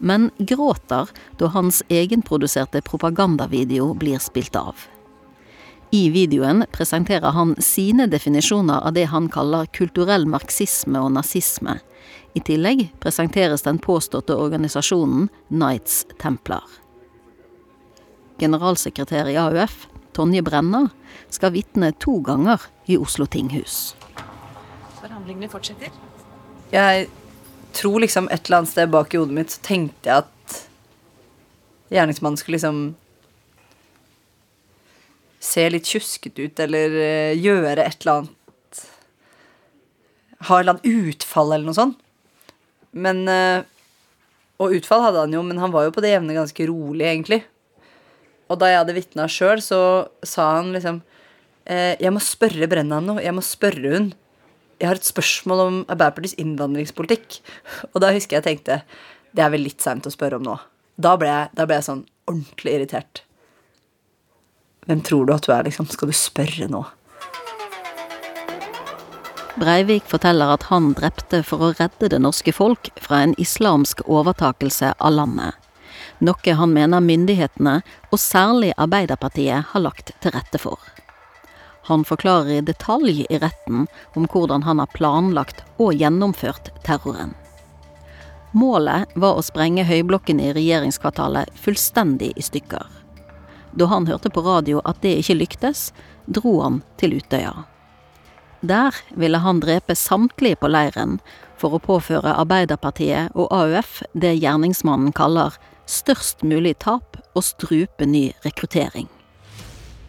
Men 0.00 0.30
gråter 0.38 1.12
da 1.36 1.52
hans 1.52 1.84
egenproduserte 1.92 2.80
propagandavideo 2.80 3.92
blir 3.92 4.24
spilt 4.24 4.56
av. 4.56 4.88
I 5.90 6.10
videoen 6.10 6.64
presenterer 6.72 7.32
han 7.32 7.54
sine 7.64 8.06
definisjoner 8.12 8.84
av 8.84 8.92
det 8.92 9.06
han 9.08 9.28
kaller 9.32 9.70
kulturell 9.72 10.26
marxisme 10.28 11.00
og 11.00 11.14
nazisme. 11.16 11.78
I 12.36 12.42
tillegg 12.44 12.90
presenteres 13.00 13.64
den 13.64 13.80
påståtte 13.80 14.36
organisasjonen 14.36 15.30
Knights 15.48 16.02
Templar. 16.20 16.66
Generalsekretær 18.38 19.32
i 19.32 19.38
AUF, 19.40 19.86
Tonje 20.12 20.44
Brenna, 20.44 20.90
skal 21.32 21.56
vitne 21.56 21.94
to 21.96 22.18
ganger 22.20 22.68
i 22.86 23.00
Oslo 23.00 23.24
tinghus. 23.26 23.96
Forhandlingene 25.00 25.48
fortsetter. 25.48 25.94
Jeg 26.68 27.08
tror 27.72 28.04
liksom 28.04 28.28
et 28.28 28.44
eller 28.44 28.60
annet 28.60 28.74
sted 28.74 28.92
bak 28.92 29.14
i 29.14 29.22
hodet 29.22 29.40
mitt 29.40 29.56
så 29.56 29.64
tenkte 29.64 30.10
jeg 30.10 30.26
at 30.26 30.56
gjerningsmannen 31.96 32.36
skulle 32.36 32.58
liksom 32.58 32.82
se 35.42 35.64
litt 35.70 35.86
tjusket 35.86 36.38
ut 36.40 36.60
eller 36.64 36.94
uh, 36.98 37.38
gjøre 37.38 37.84
et 37.84 38.02
eller 38.02 38.22
annet 38.22 38.34
Ha 40.48 40.54
et 40.54 40.62
eller 40.62 40.76
annet 40.76 40.86
utfall 40.86 41.52
eller 41.52 41.66
noe 41.66 41.76
sånt. 41.78 41.98
Men 42.94 43.24
uh, 43.26 43.66
Og 44.62 44.74
utfall 44.78 45.02
hadde 45.04 45.24
han 45.26 45.34
jo, 45.34 45.42
men 45.46 45.58
han 45.62 45.74
var 45.74 45.86
jo 45.86 45.94
på 45.94 46.02
det 46.02 46.12
jevne 46.12 46.36
ganske 46.36 46.66
rolig, 46.70 47.06
egentlig. 47.06 47.42
Og 48.48 48.58
da 48.60 48.70
jeg 48.70 48.80
hadde 48.80 48.96
vitna 48.96 49.26
sjøl, 49.30 49.60
så 49.62 49.80
sa 50.26 50.46
han 50.56 50.72
liksom 50.74 51.02
eh, 51.68 51.94
Jeg 52.00 52.14
må 52.14 52.22
spørre 52.24 52.68
Brenna 52.70 52.98
om 53.02 53.10
noe. 53.10 53.22
Jeg 53.22 53.36
må 53.36 53.44
spørre 53.44 53.92
hun. 53.92 54.08
Jeg 54.80 54.88
har 54.88 54.98
et 54.98 55.06
spørsmål 55.10 55.62
om 55.66 55.78
Arbeiderpartiets 55.84 56.38
innvandringspolitikk. 56.40 57.40
Og 57.92 58.00
da 58.02 58.12
husker 58.14 58.38
jeg 58.38 58.46
tenkte 58.46 58.80
det 59.36 59.44
er 59.44 59.52
vel 59.52 59.66
litt 59.66 59.84
seint 59.84 60.06
å 60.08 60.12
spørre 60.12 60.38
om 60.40 60.46
nå. 60.46 60.56
Da 60.98 61.12
ble, 61.20 61.28
jeg, 61.28 61.50
da 61.54 61.66
ble 61.68 61.76
jeg 61.78 61.86
sånn 61.90 62.04
ordentlig 62.30 62.78
irritert. 62.78 63.22
Hvem 64.88 65.04
tror 65.04 65.28
du 65.28 65.34
at 65.36 65.44
du 65.44 65.52
er, 65.52 65.68
liksom? 65.68 65.86
Skal 65.92 66.08
du 66.10 66.16
spørre 66.16 66.68
nå? 66.72 66.82
Breivik 69.58 70.06
forteller 70.08 70.54
at 70.54 70.68
han 70.72 70.92
drepte 70.96 71.42
for 71.44 71.62
å 71.62 71.72
redde 71.76 72.10
det 72.12 72.20
norske 72.22 72.54
folk 72.54 72.92
fra 73.02 73.24
en 73.26 73.34
islamsk 73.42 74.04
overtakelse 74.06 74.94
av 74.96 75.16
landet 75.18 75.58
noe 76.18 76.54
han 76.54 76.72
mener 76.74 77.00
myndighetene, 77.00 77.80
og 78.10 78.20
særlig 78.20 78.72
Arbeiderpartiet, 78.76 79.70
har 79.72 79.84
lagt 79.84 80.12
til 80.22 80.34
rette 80.34 80.60
for. 80.62 80.78
Han 81.88 82.04
forklarer 82.04 82.58
i 82.58 82.64
detalj 82.64 83.24
i 83.28 83.40
retten 83.40 83.86
om 84.16 84.26
hvordan 84.28 84.66
han 84.66 84.82
har 84.82 84.92
planlagt 84.96 85.62
og 85.78 85.94
gjennomført 85.96 86.72
terroren. 86.84 87.34
Målet 88.52 89.12
var 89.14 89.38
å 89.38 89.44
sprenge 89.44 89.86
høyblokken 89.88 90.40
i 90.40 90.52
regjeringskvartalet 90.56 91.52
fullstendig 91.56 92.32
i 92.36 92.44
stykker. 92.44 92.97
Da 93.78 93.86
han 93.86 94.08
hørte 94.10 94.30
på 94.34 94.42
radio 94.42 94.80
at 94.88 95.02
det 95.04 95.20
ikke 95.20 95.36
lyktes, 95.38 95.90
dro 96.26 96.58
han 96.64 96.80
til 96.98 97.14
Utøya. 97.20 97.52
Der 98.60 98.96
ville 99.14 99.38
han 99.38 99.60
drepe 99.62 99.94
samtlige 99.94 100.58
på 100.58 100.70
leiren 100.72 101.20
for 101.58 101.76
å 101.76 101.82
påføre 101.82 102.34
Arbeiderpartiet 102.42 103.36
og 103.38 103.52
AUF 103.54 104.00
det 104.18 104.34
gjerningsmannen 104.40 105.14
kaller 105.14 105.54
størst 105.86 106.42
mulig 106.42 106.74
tap 106.82 107.20
og 107.38 107.46
strupe 107.46 108.06
ny 108.06 108.32
rekruttering. 108.42 109.06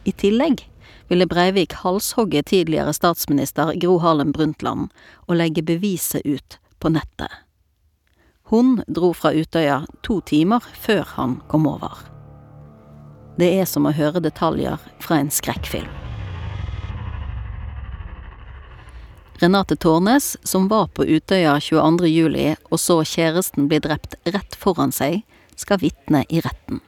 I 0.10 0.16
tillegg 0.18 0.66
ville 1.10 1.30
Breivik 1.30 1.76
halshogge 1.84 2.42
tidligere 2.50 2.94
statsminister 2.94 3.76
Gro 3.82 4.00
Harlem 4.02 4.34
Brundtland 4.34 4.90
og 5.28 5.38
legge 5.38 5.66
beviset 5.66 6.26
ut 6.26 6.58
på 6.82 6.90
nettet. 6.94 7.30
Hun 8.50 8.80
dro 8.90 9.14
fra 9.14 9.30
Utøya 9.34 9.84
to 10.02 10.24
timer 10.26 10.66
før 10.74 11.06
han 11.18 11.42
kom 11.50 11.70
over. 11.70 12.02
Det 13.40 13.48
er 13.56 13.68
som 13.70 13.86
å 13.88 13.94
høre 13.96 14.20
detaljer 14.20 14.82
fra 15.00 15.22
en 15.22 15.30
skrekkfilm. 15.32 15.88
Renate 19.40 19.78
Tårnes, 19.80 20.34
som 20.44 20.66
var 20.68 20.90
på 20.92 21.06
Utøya 21.08 21.54
22.07 21.64 22.58
og 22.68 22.82
så 22.84 22.98
kjæresten 23.08 23.70
bli 23.72 23.80
drept 23.80 24.18
rett 24.28 24.58
foran 24.60 24.92
seg, 24.92 25.22
skal 25.56 25.80
vitne 25.80 26.26
i 26.28 26.42
retten. 26.44 26.82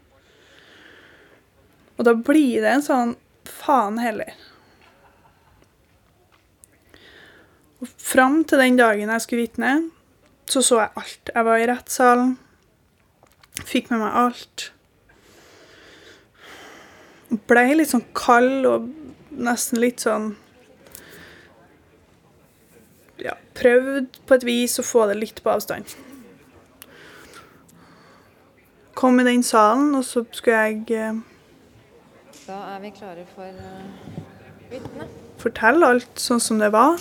Og 1.96 2.04
da 2.10 2.18
blir 2.18 2.60
det 2.66 2.74
en 2.74 2.84
sånn 2.84 3.16
faen 3.48 4.02
heller. 4.04 4.36
Og 7.80 7.96
fram 7.96 8.42
til 8.44 8.60
den 8.60 8.82
dagen 8.82 9.16
jeg 9.16 9.24
skulle 9.24 9.48
vitne, 9.48 9.74
så 10.52 10.60
så 10.60 10.84
jeg 10.84 10.96
alt. 11.00 11.32
Jeg 11.32 11.48
var 11.48 11.64
i 11.64 11.72
rettssalen, 11.72 12.38
fikk 13.64 13.94
med 13.94 14.04
meg 14.04 14.22
alt. 14.26 14.68
Ble 17.32 17.64
litt 17.78 17.92
sånn 17.94 18.04
kald 18.18 18.66
og 18.68 18.90
nesten 19.32 19.80
litt 19.80 20.04
sånn 20.04 20.34
ja, 23.22 23.36
prøvd 23.58 24.18
på 24.28 24.38
et 24.38 24.46
vis 24.48 24.80
å 24.82 24.86
få 24.86 25.06
det 25.10 25.20
litt 25.20 25.42
på 25.44 25.54
avstand. 25.54 25.88
Kom 28.98 29.22
i 29.22 29.26
den 29.26 29.44
salen, 29.46 29.94
og 29.98 30.04
så 30.06 30.26
skulle 30.36 30.66
jeg 30.68 30.98
eh, 30.98 31.22
Da 32.46 32.58
er 32.74 32.82
vi 32.84 32.92
klare 32.94 33.24
for 33.32 33.48
uh, 33.48 34.20
vitne. 34.72 35.08
fortelle 35.42 35.94
alt 35.94 36.22
sånn 36.22 36.42
som 36.44 36.60
det 36.62 36.72
var. 36.76 37.00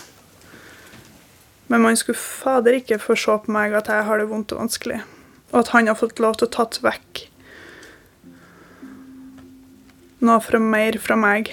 Men 1.71 1.85
man 1.85 1.99
skulle 1.99 2.19
fader 2.19 2.79
ikke 2.79 3.01
få 3.03 3.17
se 3.19 3.37
på 3.45 3.53
meg 3.53 3.75
at 3.79 3.91
jeg 3.91 4.07
har 4.07 4.23
det 4.23 4.31
vondt 4.31 4.55
og 4.55 4.65
vanskelig. 4.65 5.03
Og 5.51 5.61
at 5.63 5.75
han 5.75 5.91
har 5.91 5.99
fått 5.99 6.23
lov 6.23 6.39
til 6.39 6.49
å 6.49 6.55
tatt 6.61 6.81
vekk 6.83 7.27
noe 10.21 10.41
fra 10.45 10.61
mer 10.61 10.99
fra 11.01 11.17
meg 11.17 11.53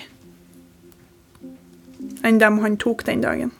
enn 2.25 2.39
dem 2.41 2.59
han 2.63 2.75
tok 2.81 3.05
den 3.07 3.23
dagen. 3.23 3.53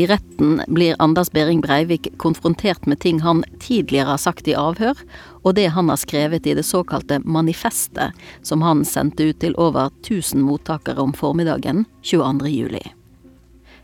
I 0.00 0.06
retten 0.08 0.62
blir 0.72 0.96
Anders 0.98 1.28
Behring 1.30 1.60
Breivik 1.60 2.08
konfrontert 2.22 2.86
med 2.86 3.00
ting 3.00 3.20
han 3.20 3.42
tidligere 3.60 4.14
har 4.14 4.20
sagt 4.22 4.48
i 4.48 4.54
avhør, 4.56 4.96
og 5.44 5.56
det 5.58 5.66
han 5.74 5.90
har 5.92 6.00
skrevet 6.00 6.46
i 6.48 6.54
det 6.56 6.64
såkalte 6.64 7.18
manifestet 7.28 8.16
som 8.46 8.64
han 8.64 8.86
sendte 8.88 9.28
ut 9.28 9.42
til 9.44 9.56
over 9.60 9.92
1000 10.00 10.40
mottakere 10.40 11.02
om 11.02 11.12
formiddagen 11.12 11.84
22.07. 12.08 12.80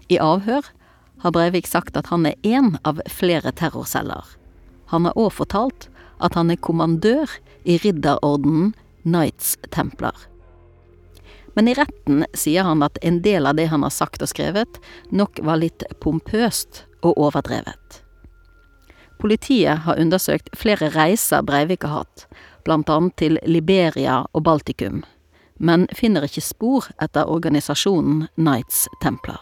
I 0.08 0.18
avhør 0.24 0.72
har 1.20 1.34
Breivik 1.34 1.68
sagt 1.68 1.98
at 2.00 2.08
han 2.08 2.24
er 2.26 2.38
én 2.46 2.78
av 2.88 3.02
flere 3.12 3.52
terrorceller. 3.52 4.24
Han 4.88 5.04
har 5.04 5.18
òg 5.18 5.34
fortalt 5.36 5.90
at 6.24 6.38
han 6.38 6.50
er 6.50 6.62
kommandør 6.62 7.28
i 7.68 7.76
Ridderordenen 7.82 8.72
Knights 9.08 9.56
Templar. 9.74 10.16
Men 11.56 11.68
i 11.68 11.74
retten 11.74 12.22
sier 12.38 12.62
han 12.62 12.84
at 12.86 13.00
en 13.02 13.22
del 13.24 13.48
av 13.48 13.56
det 13.58 13.66
han 13.72 13.82
har 13.82 13.94
sagt 13.94 14.22
og 14.22 14.30
skrevet, 14.30 14.78
nok 15.10 15.40
var 15.42 15.58
litt 15.58 15.82
pompøst 16.04 16.84
og 17.02 17.16
overdrevet. 17.16 18.02
Politiet 19.18 19.82
har 19.82 19.98
undersøkt 19.98 20.52
flere 20.54 20.92
reiser 20.94 21.42
Breivik 21.42 21.82
har 21.82 22.04
hatt, 22.04 22.26
annet 22.68 23.14
til 23.16 23.38
Liberia 23.48 24.20
og 24.36 24.44
Baltikum, 24.44 25.02
men 25.58 25.88
finner 25.96 26.26
ikke 26.28 26.44
spor 26.44 26.90
etter 27.02 27.26
organisasjonen 27.26 28.28
Knights 28.36 28.86
Templar. 29.02 29.40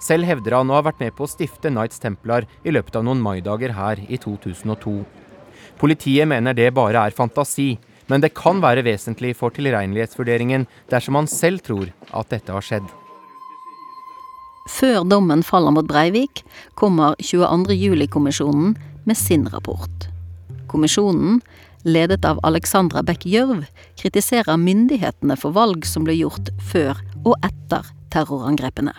Selv 0.00 0.28
hevder 0.28 0.56
han 0.56 0.70
å 0.70 0.78
ha 0.78 0.84
vært 0.86 1.00
med 1.02 1.16
på 1.16 1.26
å 1.26 1.30
stifte 1.30 1.72
Knights 1.72 2.00
Templar 2.00 2.46
i 2.64 2.72
løpet 2.72 2.96
av 2.96 3.04
noen 3.04 3.20
maidager 3.20 3.74
her 3.76 4.00
i 4.08 4.16
2002. 4.20 5.02
Politiet 5.80 6.28
mener 6.28 6.56
det 6.56 6.70
bare 6.76 7.02
er 7.08 7.16
fantasi, 7.16 7.74
men 8.10 8.22
det 8.22 8.34
kan 8.38 8.62
være 8.62 8.84
vesentlig 8.86 9.34
for 9.38 9.54
tilregnelighetsvurderingen 9.54 10.66
dersom 10.92 11.18
man 11.18 11.30
selv 11.30 11.64
tror 11.66 11.90
at 12.12 12.30
dette 12.32 12.54
har 12.54 12.64
skjedd. 12.64 12.86
Før 14.66 15.04
dommen 15.06 15.44
faller 15.46 15.74
mot 15.74 15.86
Breivik, 15.86 16.42
kommer 16.74 17.14
22. 17.22 17.74
juli-kommisjonen 17.74 18.74
med 19.06 19.18
sin 19.18 19.46
rapport. 19.52 20.08
Kommisjonen, 20.66 21.40
ledet 21.86 22.26
av 22.26 22.40
Alexandra 22.42 23.04
Beck 23.06 23.22
Gjørv, 23.30 23.62
kritiserer 24.00 24.58
myndighetene 24.58 25.38
for 25.38 25.54
valg 25.54 25.86
som 25.86 26.06
ble 26.06 26.18
gjort 26.18 26.50
før 26.72 26.98
og 27.22 27.36
etter 27.46 27.86
terrorangrepene. 28.10 28.94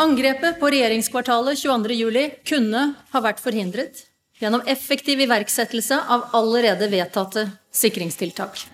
Angrepet 0.00 0.58
på 0.58 0.70
regjeringskvartalet 0.70 1.58
22.07 1.62 2.38
kunne 2.50 2.84
ha 3.14 3.22
vært 3.22 3.42
forhindret 3.42 4.06
gjennom 4.40 4.64
effektiv 4.66 5.20
iverksettelse 5.20 6.00
av 6.08 6.28
allerede 6.32 6.88
vedtatte 6.88 7.50
sikringstiltak. 7.72 8.66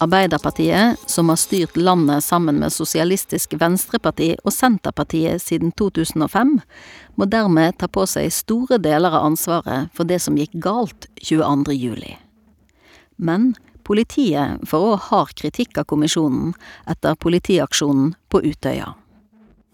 Arbeiderpartiet, 0.00 0.96
som 1.06 1.28
har 1.28 1.36
styrt 1.36 1.76
landet 1.76 2.24
sammen 2.24 2.60
med 2.62 2.72
Sosialistisk 2.72 3.54
Venstreparti 3.58 4.36
og 4.44 4.52
Senterpartiet 4.54 5.42
siden 5.42 5.72
2005, 5.74 6.52
må 7.18 7.26
dermed 7.26 7.74
ta 7.80 7.88
på 7.90 8.04
seg 8.06 8.30
store 8.32 8.78
deler 8.78 9.10
av 9.10 9.26
ansvaret 9.32 9.90
for 9.94 10.06
det 10.06 10.20
som 10.22 10.38
gikk 10.38 10.54
galt 10.62 11.08
22. 11.18 11.74
juli. 11.74 12.14
Men 13.16 13.56
politiet 13.82 14.62
får 14.70 14.86
òg 14.92 15.08
hard 15.08 15.34
kritikk 15.40 15.82
av 15.82 15.88
kommisjonen 15.90 16.54
etter 16.86 17.18
politiaksjonen 17.18 18.14
på 18.30 18.44
Utøya. 18.46 18.92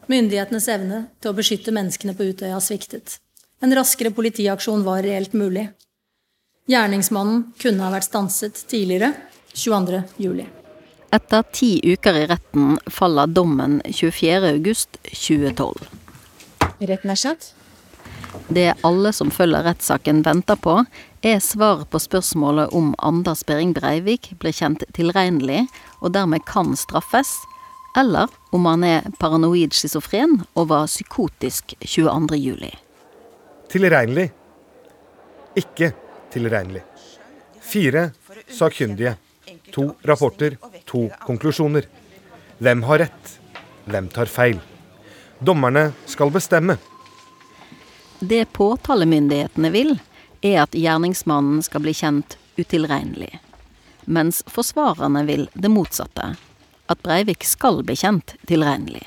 Myndighetenes 0.09 0.70
evne 0.72 1.05
til 1.20 1.33
å 1.33 1.37
beskytte 1.37 1.72
menneskene 1.72 2.16
på 2.16 2.33
Utøya 2.33 2.57
sviktet. 2.64 3.18
En 3.64 3.74
raskere 3.74 4.11
politiaksjon 4.11 4.83
var 4.85 5.03
reelt 5.03 5.33
mulig. 5.33 5.70
Gjerningsmannen 6.68 7.46
kunne 7.62 7.81
ha 7.81 7.88
vært 7.94 8.05
stanset 8.11 8.59
tidligere, 8.68 9.14
22. 9.57 10.03
juli. 10.20 10.44
Etter 11.16 11.46
ti 11.48 11.70
uker 11.81 12.18
i 12.20 12.27
retten 12.29 12.74
faller 12.92 13.33
dommen 13.33 13.79
24. 13.88 14.50
august 14.50 15.00
2012. 15.09 15.81
Retten 16.85 17.14
er 17.16 17.22
satt. 17.22 17.48
Det 18.53 18.68
alle 18.85 19.14
som 19.16 19.33
følger 19.33 19.64
rettssaken 19.64 20.20
venter 20.29 20.61
på, 20.61 20.83
er 21.24 21.40
svar 21.40 21.88
på 21.88 22.05
spørsmålet 22.05 22.77
om 22.77 22.92
Anders 23.00 23.46
Behring 23.48 23.72
Breivik 23.72 24.35
blir 24.44 24.53
kjent 24.53 24.85
tilregnelig 24.92 25.64
og 26.03 26.12
dermed 26.18 26.44
kan 26.44 26.77
straffes, 26.77 27.33
eller 27.96 28.29
om 28.53 28.68
han 28.68 28.85
er 28.85 29.12
paranoid 29.16 29.72
schizofren 29.72 30.42
og 30.53 30.74
var 30.74 30.90
psykotisk 30.90 31.79
22. 31.81 32.74
Tilregnelig. 33.74 34.30
Ikke 35.58 35.88
tilregnelig. 36.30 36.82
Fire 37.60 38.10
sakkyndige. 38.48 39.16
To 39.72 39.88
rapporter, 40.03 40.55
to 40.86 41.09
konklusjoner. 41.26 41.88
Hvem 42.59 42.82
har 42.86 42.99
rett? 42.99 43.32
Hvem 43.84 44.09
tar 44.14 44.30
feil? 44.30 44.61
Dommerne 45.38 45.88
skal 46.07 46.30
bestemme. 46.30 46.78
Det 48.20 48.44
påtalemyndighetene 48.55 49.72
vil, 49.74 49.99
er 50.38 50.62
at 50.68 50.78
gjerningsmannen 50.78 51.59
skal 51.66 51.82
bli 51.82 51.99
kjent 51.99 52.38
utilregnelig. 52.55 53.40
Mens 54.07 54.44
forsvarerne 54.46 55.26
vil 55.26 55.49
det 55.55 55.74
motsatte. 55.74 56.36
At 56.86 57.03
Breivik 57.03 57.42
skal 57.42 57.82
bli 57.82 57.99
kjent 57.99 58.38
tilregnelig. 58.46 59.03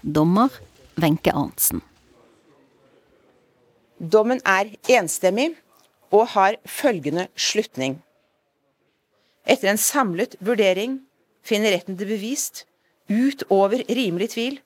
Dommer 0.00 0.48
Wenche 0.96 1.36
Arntzen. 1.36 1.84
Dommen 4.02 4.40
er 4.42 4.72
enstemmig 4.90 5.52
og 6.10 6.26
har 6.34 6.58
følgende 6.66 7.28
slutning. 7.38 8.00
Etter 9.46 9.70
en 9.70 9.78
samlet 9.78 10.34
vurdering 10.42 10.98
finner 11.46 11.70
retten 11.74 11.96
det 11.98 12.08
bevist, 12.10 12.64
utover 13.10 13.82
rimelig 13.88 14.32
tvil, 14.34 14.58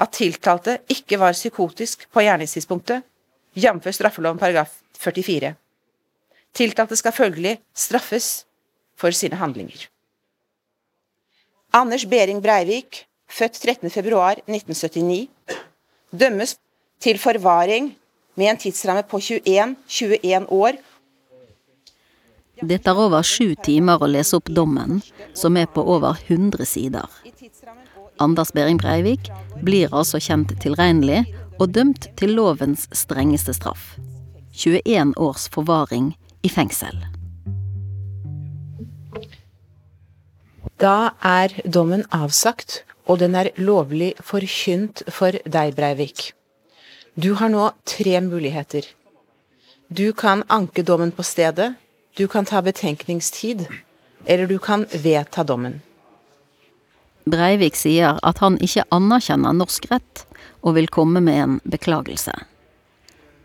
at 0.00 0.14
tiltalte 0.16 0.78
ikke 0.88 1.18
var 1.20 1.36
psykotisk 1.36 2.06
på 2.12 2.24
gjerningstidspunktet, 2.24 3.04
jf. 3.58 3.88
straffeloven 3.92 4.40
paragraf 4.40 4.78
44. 4.98 5.54
Tiltalte 6.54 6.96
skal 6.96 7.12
følgelig 7.12 7.58
straffes 7.74 8.46
for 8.96 9.10
sine 9.12 9.36
handlinger. 9.36 9.88
Anders 11.72 12.06
Behring 12.08 12.40
Breivik, 12.42 13.04
født 13.28 13.60
13.2.1979, 13.68 15.28
dømmes 16.12 16.56
til 17.00 17.18
forvaring 17.18 17.92
med 18.38 18.52
en 18.52 18.60
tidsramme 18.62 19.02
på 19.02 19.20
21, 19.20 19.74
21 19.86 20.46
år. 20.54 20.78
Det 22.62 22.78
tar 22.78 22.98
over 22.98 23.22
sju 23.22 23.54
timer 23.62 24.02
å 24.02 24.08
lese 24.10 24.38
opp 24.38 24.50
dommen, 24.50 25.00
som 25.34 25.56
er 25.58 25.66
på 25.70 25.82
over 25.82 26.18
100 26.26 26.66
sider. 26.66 27.06
Anders 28.18 28.50
Behring 28.54 28.78
Breivik 28.78 29.30
blir 29.62 29.94
altså 29.94 30.18
kjent 30.22 30.54
tilregnelig 30.62 31.22
og 31.58 31.70
dømt 31.74 32.08
til 32.18 32.34
lovens 32.38 32.88
strengeste 32.94 33.54
straff. 33.54 33.94
21 34.58 35.14
års 35.22 35.46
forvaring 35.54 36.12
i 36.42 36.50
fengsel. 36.50 36.98
Da 40.78 41.14
er 41.26 41.54
dommen 41.66 42.04
avsagt, 42.14 42.84
og 43.06 43.18
den 43.22 43.34
er 43.38 43.50
lovlig 43.58 44.12
forkynt 44.22 45.06
for 45.10 45.34
deg, 45.46 45.74
Breivik. 45.78 46.32
Du 47.18 47.32
har 47.32 47.48
nå 47.48 47.70
tre 47.84 48.20
muligheter. 48.20 48.84
Du 49.88 50.12
kan 50.12 50.44
anke 50.46 50.82
dommen 50.82 51.10
på 51.10 51.22
stedet, 51.22 51.72
du 52.16 52.28
kan 52.28 52.44
ta 52.44 52.62
betenkningstid, 52.62 53.66
eller 54.24 54.46
du 54.46 54.58
kan 54.58 54.86
vedta 54.92 55.42
dommen. 55.44 55.80
Breivik 57.24 57.74
sier 57.76 58.20
at 58.22 58.38
han 58.38 58.58
ikke 58.62 58.84
anerkjenner 58.94 59.56
norsk 59.58 59.88
rett, 59.90 60.22
og 60.62 60.76
vil 60.76 60.86
komme 60.94 61.18
med 61.20 61.40
en 61.42 61.56
beklagelse. 61.64 62.36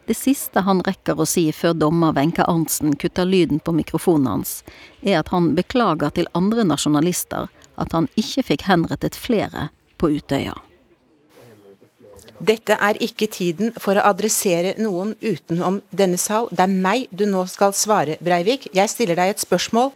Det 0.05 0.17
siste 0.19 0.61
han 0.67 0.83
rekker 0.85 1.17
å 1.17 1.25
si 1.25 1.47
før 1.49 1.73
dommer 1.73 2.13
Wenche 2.13 2.45
Arntzen 2.45 2.93
kutter 3.01 3.25
lyden 3.25 3.57
på 3.57 3.73
mikrofonen 3.73 4.29
hans, 4.35 4.51
er 5.01 5.23
at 5.23 5.33
han 5.33 5.55
beklager 5.57 6.13
til 6.13 6.29
andre 6.37 6.67
nasjonalister 6.75 7.49
at 7.81 7.97
han 7.97 8.05
ikke 8.13 8.45
fikk 8.51 8.67
henrettet 8.69 9.17
flere 9.17 9.71
på 9.97 10.13
Utøya. 10.13 10.53
Dette 12.43 12.75
er 12.75 12.97
ikke 13.03 13.29
tiden 13.31 13.71
for 13.79 13.95
å 13.95 14.03
adressere 14.09 14.73
noen 14.81 15.13
utenom 15.21 15.79
denne 15.95 16.17
sal. 16.19 16.49
Det 16.51 16.65
er 16.65 16.73
meg 16.85 17.05
du 17.11 17.23
nå 17.29 17.45
skal 17.47 17.75
svare, 17.77 18.17
Breivik. 18.19 18.67
Jeg 18.75 18.91
stiller 18.91 19.19
deg 19.19 19.31
et 19.31 19.43
spørsmål. 19.43 19.93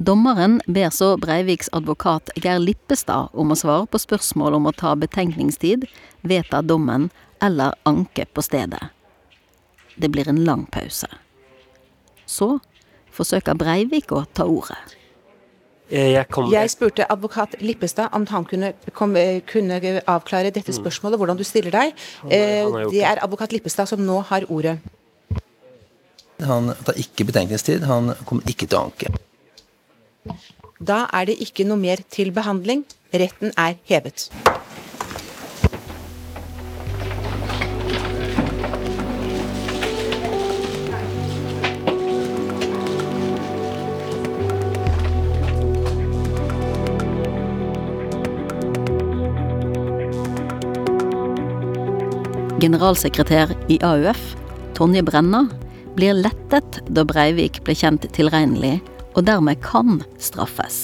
Dommeren 0.00 0.56
ber 0.66 0.88
så 0.94 1.12
Breiviks 1.20 1.68
advokat 1.76 2.32
Geir 2.40 2.62
Lippestad 2.62 3.34
om 3.36 3.52
å 3.52 3.58
svare 3.58 3.84
på 3.92 4.00
spørsmål 4.00 4.56
om 4.56 4.70
å 4.70 4.72
ta 4.72 4.94
betenkningstid, 4.96 5.84
vedta 6.24 6.62
dommen 6.64 7.10
eller 7.44 7.76
anke 7.84 8.24
på 8.32 8.42
stedet. 8.46 8.80
Det 10.00 10.08
blir 10.08 10.30
en 10.32 10.40
lang 10.46 10.64
pause. 10.72 11.10
Så 12.24 12.56
forsøker 13.12 13.58
Breivik 13.58 14.16
å 14.16 14.24
ta 14.32 14.48
ordet. 14.48 14.80
Jeg, 15.92 16.24
jeg, 16.52 16.70
spurte 16.72 17.04
advokat 17.12 17.58
Lippestad 17.60 18.14
om 18.16 18.24
han 18.30 18.46
kunne, 18.48 18.72
kom, 18.96 19.12
kunne 19.50 19.80
avklare 20.08 20.52
dette 20.54 20.72
spørsmålet, 20.72 21.20
hvordan 21.20 21.36
du 21.36 21.44
stiller 21.44 21.74
deg. 21.74 21.92
Eh, 22.32 22.64
det 22.88 23.02
er 23.04 23.20
advokat 23.20 23.52
Lippestad 23.52 23.90
som 23.90 24.00
nå 24.00 24.22
har 24.30 24.48
ordet. 24.48 24.78
Han 26.48 26.72
tar 26.86 26.96
ikke 26.98 27.28
betenkningstid. 27.28 27.84
Han 27.86 28.14
kommer 28.24 28.48
ikke 28.48 28.66
til 28.66 28.78
å 28.78 28.86
anke. 28.88 29.12
Da 30.82 31.04
er 31.14 31.28
det 31.30 31.36
ikke 31.44 31.66
noe 31.68 31.78
mer 31.78 32.02
til 32.10 32.32
behandling. 32.34 32.86
Retten 33.12 33.52
er 33.60 33.76
hevet. 33.86 34.30
Generalsekretær 52.62 53.50
i 53.74 53.76
AUF, 53.82 54.20
Tonje 54.78 55.00
Brenna, 55.02 55.40
blir 55.96 56.14
lettet 56.14 56.76
da 56.94 57.02
Breivik 57.02 57.56
ble 57.66 57.74
kjent 57.74 58.04
tilregnelig, 58.14 58.76
og 59.16 59.24
dermed 59.26 59.58
kan 59.64 59.96
straffes. 60.22 60.76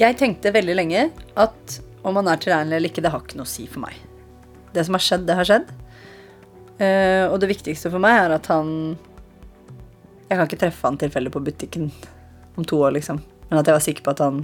Jeg 0.00 0.16
tenkte 0.16 0.54
veldig 0.54 0.76
lenge 0.78 1.02
at 1.36 1.74
om 2.00 2.16
han 2.16 2.30
er 2.32 2.40
tilregnelig 2.40 2.78
eller 2.78 2.92
ikke, 2.94 3.04
det 3.04 3.12
har 3.12 3.20
ikke 3.20 3.36
noe 3.36 3.44
å 3.44 3.52
si 3.52 3.66
for 3.68 3.82
meg. 3.82 3.98
Det 4.72 4.86
som 4.86 4.96
har 4.96 5.04
skjedd, 5.04 5.26
det 5.28 5.36
har 5.36 5.50
skjedd. 5.50 5.68
Uh, 6.80 7.26
og 7.26 7.36
det 7.44 7.50
viktigste 7.52 7.92
for 7.92 8.00
meg 8.00 8.16
er 8.22 8.34
at 8.38 8.48
han 8.48 8.70
Jeg 10.30 10.38
kan 10.38 10.46
ikke 10.46 10.60
treffe 10.62 10.86
han 10.86 10.96
tilfeldig 10.96 11.34
på 11.34 11.42
butikken 11.44 11.90
om 12.56 12.64
to 12.64 12.80
år, 12.80 12.94
liksom. 12.96 13.20
Men 13.50 13.60
at 13.60 13.68
jeg 13.68 13.76
var 13.76 13.84
sikker 13.84 14.06
på 14.06 14.16
at 14.16 14.24
han 14.24 14.40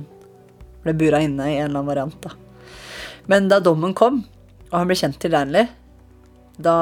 ble 0.84 0.98
bura 1.00 1.24
inne 1.24 1.48
i 1.48 1.56
en 1.56 1.70
eller 1.70 1.78
annen 1.78 1.90
variant, 1.94 2.20
da. 2.28 2.36
Men 3.32 3.48
da 3.48 3.62
dommen 3.64 3.96
kom, 3.96 4.20
og 4.68 4.78
han 4.82 4.90
ble 4.90 5.00
kjent 5.00 5.16
tilregnelig, 5.22 5.70
da 6.56 6.76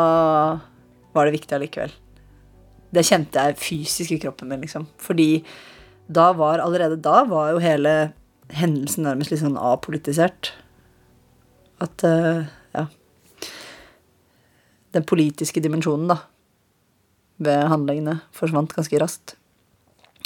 var 1.14 1.26
det 1.26 1.36
viktig 1.36 1.56
allikevel. 1.56 1.94
Det 2.94 3.06
kjente 3.06 3.42
jeg 3.42 3.58
fysisk 3.58 4.14
i 4.14 4.20
kroppen 4.22 4.50
min, 4.50 4.62
liksom. 4.62 4.86
Fordi 5.02 5.44
da 6.06 6.32
var 6.36 6.62
allerede 6.62 7.00
da 7.00 7.22
var 7.26 7.54
jo 7.54 7.62
hele 7.64 8.12
hendelsen 8.54 9.06
nærmest 9.06 9.32
litt 9.32 9.42
sånn 9.42 9.58
apolitisert. 9.58 10.52
At 11.82 12.04
uh, 12.06 12.44
ja 12.74 12.86
Den 14.94 15.02
politiske 15.02 15.58
dimensjonen, 15.58 16.06
da, 16.12 16.20
ved 17.42 17.66
handlingene 17.66 18.20
forsvant 18.36 18.76
ganske 18.76 19.00
raskt. 19.02 19.34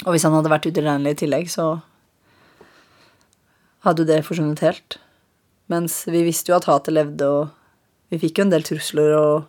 Og 0.05 0.13
hvis 0.13 0.23
han 0.27 0.35
hadde 0.37 0.51
vært 0.51 0.67
utilregnelig 0.69 1.15
i 1.15 1.19
tillegg, 1.23 1.49
så 1.49 1.79
hadde 3.87 4.05
det 4.05 4.21
forsvunnet 4.27 4.61
helt. 4.61 4.99
Mens 5.71 6.03
vi 6.09 6.21
visste 6.27 6.51
jo 6.51 6.59
at 6.59 6.67
hatet 6.69 6.93
levde, 6.93 7.25
og 7.25 7.58
vi 8.09 8.19
fikk 8.21 8.39
jo 8.39 8.47
en 8.47 8.53
del 8.53 8.65
trusler 8.65 9.15
og 9.17 9.47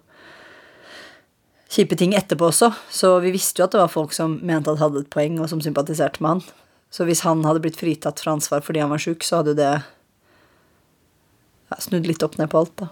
kjipe 1.71 1.97
ting 1.97 2.15
etterpå 2.19 2.51
også, 2.51 2.73
så 2.91 3.15
vi 3.23 3.33
visste 3.35 3.63
jo 3.63 3.69
at 3.69 3.75
det 3.75 3.81
var 3.83 3.93
folk 3.93 4.13
som 4.17 4.39
mente 4.47 4.73
at 4.73 4.83
hadde 4.83 5.05
et 5.05 5.13
poeng, 5.13 5.39
og 5.41 5.49
som 5.53 5.63
sympatiserte 5.63 6.23
med 6.23 6.31
han. 6.35 6.43
Så 6.91 7.07
hvis 7.07 7.23
han 7.23 7.45
hadde 7.47 7.63
blitt 7.63 7.79
fritatt 7.79 8.21
fra 8.21 8.35
ansvar 8.35 8.65
fordi 8.67 8.83
han 8.83 8.91
var 8.91 9.03
sjuk, 9.03 9.23
så 9.23 9.41
hadde 9.41 9.55
jo 9.55 9.61
det 9.61 9.75
ja, 11.71 11.79
snudd 11.79 12.09
litt 12.11 12.25
opp 12.27 12.37
ned 12.41 12.51
på 12.51 12.65
alt, 12.65 12.75
da. 12.83 12.91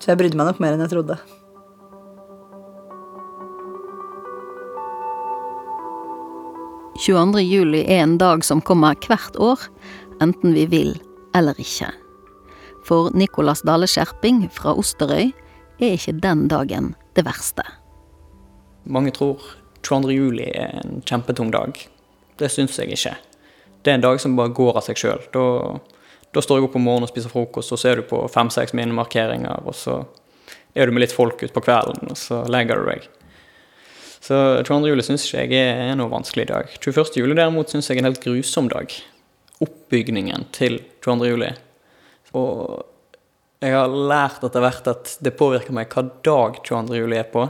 Så 0.00 0.10
jeg 0.10 0.20
brydde 0.20 0.40
meg 0.40 0.50
nok 0.50 0.62
mer 0.62 0.74
enn 0.74 0.82
jeg 0.84 0.94
trodde. 0.96 1.20
«22. 7.00 7.40
juli 7.46 7.80
er 7.88 8.02
en 8.02 8.18
dag 8.20 8.42
som 8.44 8.60
kommer 8.60 8.98
hvert 9.06 9.38
år, 9.40 9.62
enten 10.20 10.52
vi 10.52 10.66
vil 10.68 10.92
eller 11.38 11.56
ikke. 11.62 11.88
For 12.90 13.12
Nicolas 13.14 13.60
Dale 13.62 13.86
Skjerping 13.86 14.48
fra 14.50 14.72
Osterøy 14.74 15.28
er 15.78 15.92
ikke 15.94 16.16
den 16.24 16.48
dagen 16.50 16.88
det 17.14 17.22
verste. 17.22 17.62
Mange 18.82 19.12
tror 19.14 19.44
22. 19.86 20.10
juli 20.16 20.48
er 20.50 20.80
en 20.80 20.98
kjempetung 21.06 21.52
dag. 21.54 21.78
Det 22.42 22.48
syns 22.50 22.80
jeg 22.80 22.90
ikke. 22.96 23.14
Det 23.86 23.92
er 23.92 24.00
en 24.00 24.06
dag 24.08 24.18
som 24.18 24.34
bare 24.34 24.50
går 24.58 24.80
av 24.80 24.88
seg 24.88 24.98
sjøl. 24.98 25.22
Da, 25.30 25.44
da, 26.34 26.42
står 26.42 26.58
jeg 26.58 26.66
opp 26.66 26.80
om 26.80 26.86
morgenen 26.88 27.06
og 27.06 27.12
spiser 27.12 27.30
frokost, 27.30 27.70
og 27.70 27.78
så 27.78 27.92
er 27.92 28.02
du 28.02 28.08
på 28.10 28.24
fem-seks 28.34 28.74
minnemarkeringer, 28.74 29.62
og 29.62 29.78
så 29.78 30.00
er 30.74 30.90
du 30.90 30.96
med 30.96 31.06
litt 31.06 31.14
folk 31.14 31.46
utpå 31.46 31.62
kvelden, 31.62 32.10
og 32.10 32.18
så 32.18 32.42
legger 32.50 32.82
du 32.82 32.90
deg. 32.90 33.06
Så 34.18 34.42
22. 34.66 34.82
juli 34.90 35.06
syns 35.06 35.30
ikke 35.30 35.46
jeg 35.54 35.78
er 35.86 35.94
noe 35.94 36.10
vanskelig 36.10 36.50
dag. 36.50 36.74
21. 36.82 37.22
juli 37.22 37.38
derimot 37.38 37.70
syns 37.70 37.86
jeg 37.86 38.00
er 38.00 38.02
en 38.02 38.10
helt 38.10 38.26
grusom 38.26 38.66
dag. 38.74 38.98
Oppbygningen 39.62 40.50
til 40.58 40.82
22. 41.06 41.36
juli. 41.36 41.56
Og 42.38 42.86
jeg 43.60 43.74
har 43.76 43.92
lært 43.92 44.44
etter 44.46 44.64
hvert 44.64 44.86
at 44.88 45.16
det 45.20 45.36
påvirker 45.36 45.74
meg 45.76 45.92
hva 45.92 46.06
dag 46.24 46.60
22. 46.64 47.00
juli 47.02 47.18
er 47.20 47.28
på. 47.32 47.44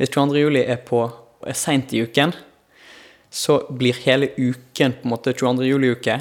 Hvis 0.00 0.12
22. 0.14 0.40
juli 0.40 0.62
er 0.64 0.80
på 0.86 1.04
er 1.46 1.56
seint 1.56 1.92
i 1.94 2.02
uken, 2.04 2.34
så 3.30 3.60
blir 3.70 3.96
hele 4.04 4.32
uken 4.36 4.96
på 4.98 5.06
en 5.06 5.12
måte 5.12 5.32
22. 5.32 5.68
juli-uke. 5.68 6.16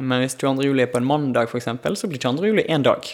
Men 0.00 0.22
hvis 0.22 0.38
22. 0.40 0.64
juli 0.70 0.84
er 0.84 0.92
på 0.92 1.00
en 1.00 1.08
mandag, 1.08 1.50
f.eks., 1.50 1.68
så 2.00 2.08
blir 2.10 2.22
22. 2.22 2.46
juli 2.48 2.64
én 2.70 2.86
dag. 2.86 3.04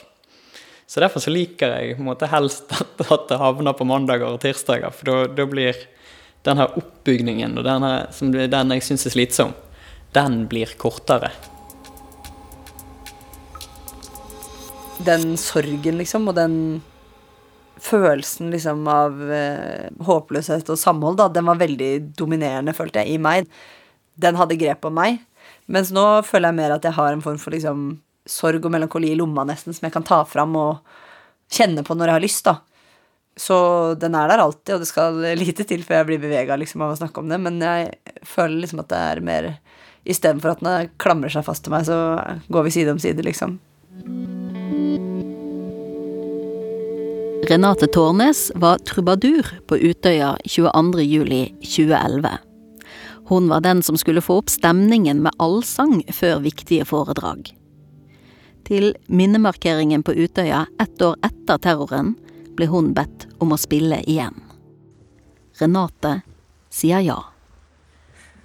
Så 0.86 1.00
derfor 1.00 1.24
så 1.24 1.32
liker 1.32 1.72
jeg 1.72 1.96
på 1.96 2.05
en 2.05 2.11
måte 2.11 2.28
helst 2.30 2.70
at, 2.76 3.26
det 3.28 3.40
havner 3.40 3.74
på 3.76 3.88
mandager 3.88 4.28
og 4.28 4.42
tirsdager. 4.44 4.92
For 4.94 5.32
da 5.34 5.48
blir 5.48 5.80
den 6.44 6.61
her 6.61 6.76
oppbygningen, 6.78 7.57
og 7.59 7.64
den, 7.64 8.46
den 8.52 8.76
jeg 8.76 8.86
syns 8.86 9.09
er 9.09 9.16
slitsom, 9.16 9.55
den 10.14 10.44
blir 10.50 10.76
kortere. 10.78 11.32
Den 15.03 15.36
sorgen, 15.36 15.99
liksom, 15.99 16.28
og 16.30 16.36
den 16.38 16.82
følelsen 17.82 18.53
liksom 18.55 18.86
av 18.88 19.18
eh, 19.32 19.88
håpløshet 20.07 20.68
og 20.70 20.78
samhold, 20.78 21.18
da, 21.18 21.28
den 21.32 21.49
var 21.49 21.59
veldig 21.61 21.90
dominerende, 22.16 22.74
følte 22.76 23.03
jeg, 23.03 23.16
i 23.16 23.22
meg. 23.22 23.49
Den 24.14 24.38
hadde 24.38 24.59
grep 24.61 24.86
om 24.86 24.95
meg. 24.95 25.18
Mens 25.66 25.90
nå 25.95 26.05
føler 26.26 26.53
jeg 26.53 26.61
mer 26.61 26.76
at 26.76 26.86
jeg 26.86 26.97
har 26.97 27.12
en 27.12 27.24
form 27.24 27.40
for 27.40 27.55
liksom 27.55 27.88
sorg 28.28 28.64
og 28.64 28.72
melankoli 28.72 29.11
i 29.12 29.18
lomma, 29.18 29.45
nesten, 29.49 29.74
som 29.74 29.88
jeg 29.88 29.97
kan 29.97 30.07
ta 30.07 30.22
fram 30.28 30.55
og 30.57 30.95
kjenne 31.53 31.84
på 31.84 31.97
når 31.97 32.11
jeg 32.12 32.18
har 32.18 32.24
lyst, 32.24 32.47
da. 32.47 32.57
Så 33.36 33.57
den 33.99 34.14
er 34.14 34.30
der 34.30 34.45
alltid, 34.45 34.76
og 34.76 34.84
det 34.84 34.90
skal 34.90 35.18
lite 35.42 35.66
til 35.68 35.84
før 35.84 36.03
jeg 36.03 36.11
blir 36.12 36.22
bevega 36.22 36.59
liksom, 36.61 36.86
av 36.86 36.95
å 36.95 37.01
snakke 37.03 37.20
om 37.20 37.32
det, 37.32 37.40
men 37.42 37.59
jeg 37.59 37.92
føler 38.22 38.62
liksom 38.62 38.84
at 38.84 38.92
det 38.95 39.05
er 39.11 39.24
mer 39.32 39.55
Istedenfor 40.05 40.51
at 40.53 40.61
den 40.61 40.90
klamrer 41.01 41.32
seg 41.32 41.47
fast 41.47 41.64
til 41.64 41.72
meg, 41.72 41.86
så 41.88 41.97
går 42.53 42.66
vi 42.66 42.74
side 42.74 42.92
om 42.92 42.99
side, 43.01 43.24
liksom. 43.24 43.55
Renate 47.45 47.86
Tårnes 47.86 48.53
var 48.55 48.78
trubadur 48.78 49.47
på 49.66 49.76
Utøya 49.76 50.36
22.07.2011. 50.45 52.28
Hun 53.26 53.49
var 53.49 53.61
den 53.61 53.82
som 53.82 53.99
skulle 54.01 54.22
få 54.24 54.38
opp 54.40 54.49
stemningen 54.49 55.20
med 55.22 55.36
allsang 55.36 56.01
før 56.09 56.40
viktige 56.40 56.86
foredrag. 56.88 57.51
Til 58.64 58.95
minnemarkeringen 59.07 60.03
på 60.03 60.14
Utøya 60.16 60.64
ett 60.80 61.03
år 61.05 61.18
etter 61.26 61.61
terroren 61.61 62.14
ble 62.57 62.70
hun 62.72 62.95
bedt 62.97 63.26
om 63.45 63.53
å 63.53 63.61
spille 63.61 64.01
igjen. 64.09 64.40
Renate 65.61 66.22
sier 66.72 67.05
ja. 67.05 67.18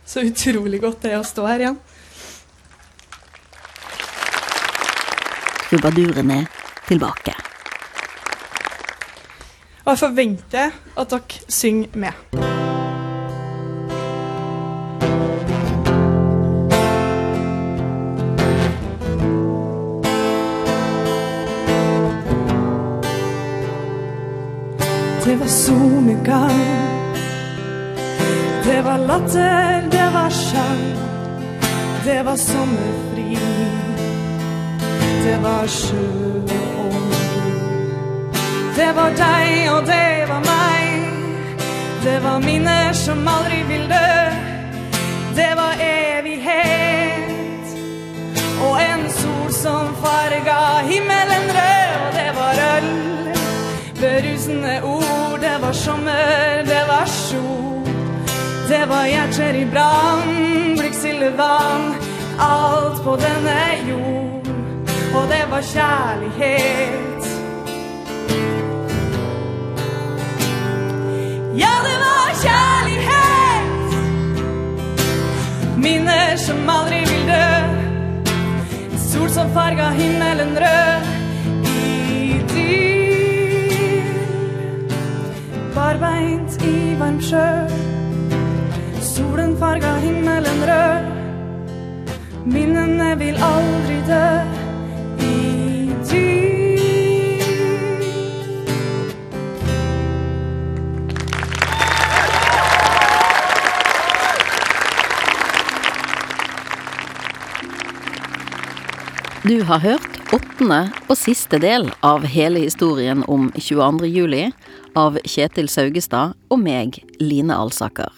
Så 0.04 0.28
utrolig 0.28 0.82
godt 0.84 1.06
det 1.06 1.16
er 1.16 1.22
å 1.22 1.28
stå 1.28 1.48
her 1.48 1.64
igjen. 1.64 1.80
Trubaduren 5.70 6.36
er 6.42 6.50
tilbake. 6.90 7.49
Og 9.90 9.94
jeg 9.94 10.00
forventer 10.00 10.70
at 10.98 11.10
dere 11.10 11.22
synger 11.50 11.88
med. 11.94 12.12
Det 25.26 25.40
var 25.40 25.48
solnedgang. 25.48 26.62
Det 28.64 28.84
var 28.86 28.98
latter, 28.98 29.90
det 29.90 30.14
var 30.14 30.30
sang. 30.30 30.86
Det 32.06 32.26
var 32.26 32.36
sommerfri. 32.36 33.38
Det 35.26 35.44
var 35.44 35.68
sjø 35.68 35.98
og. 36.80 37.29
Det 38.80 38.96
var 38.96 39.10
deg, 39.10 39.72
og 39.76 39.82
det 39.88 40.28
var 40.30 40.40
meg. 40.40 40.86
Det 42.04 42.20
var 42.24 42.38
minner 42.40 42.94
som 42.96 43.28
aldri 43.28 43.58
vil 43.68 43.82
dø. 43.92 44.12
Det 45.36 45.50
var 45.60 45.74
evighet. 45.84 47.66
Og 48.64 48.80
en 48.84 49.04
sol 49.18 49.50
som 49.52 49.90
farga 50.04 50.62
himmelen 50.88 51.52
rød. 51.58 51.92
Og 52.06 52.16
det 52.20 52.32
var 52.40 52.54
øl 52.76 52.88
berusende 54.00 54.80
ord. 54.84 55.40
Det 55.42 55.58
var 55.62 55.74
sommer, 55.74 56.64
det 56.72 56.84
var 56.88 57.06
sol. 57.06 57.84
Det 58.70 58.84
var 58.90 59.06
hjerter 59.12 59.60
i 59.60 59.66
brann, 59.74 60.34
blikkstille 60.80 61.34
vann. 61.38 61.96
Alt 62.40 63.04
på 63.04 63.20
denne 63.28 63.60
jord. 63.92 64.48
Og 65.16 65.24
det 65.36 65.46
var 65.52 65.62
kjærlighet. 65.76 67.09
Ja, 71.60 71.74
det 71.88 71.98
var 72.06 72.28
kjærlighet. 72.44 73.66
Minner 75.78 76.38
som 76.38 76.70
aldri 76.70 77.00
vil 77.12 77.24
dø. 77.34 77.48
Sol 79.10 79.30
som 79.30 79.48
farga 79.54 79.88
himmelen 80.02 80.58
rød. 80.66 81.10
barbeint 85.80 86.64
i 86.64 86.96
varm 87.00 87.20
sjø. 87.22 87.48
Solen 89.02 89.56
farga 89.62 89.94
himmelen 90.04 90.60
rød. 90.70 91.08
Minnene 92.56 93.10
vil 93.20 93.38
aldri 93.52 94.00
dø 94.12 94.59
Du 109.50 109.64
har 109.66 109.80
hørt 109.82 110.18
åttende 110.30 110.92
og 111.10 111.18
siste 111.18 111.58
del 111.58 111.88
av 112.06 112.22
hele 112.30 112.60
historien 112.62 113.24
om 113.26 113.48
22. 113.56 114.06
juli 114.06 114.44
av 114.94 115.18
Kjetil 115.26 115.66
Saugestad 115.74 116.36
og 116.54 116.62
meg, 116.62 117.00
Line 117.18 117.58
Alsaker. 117.58 118.14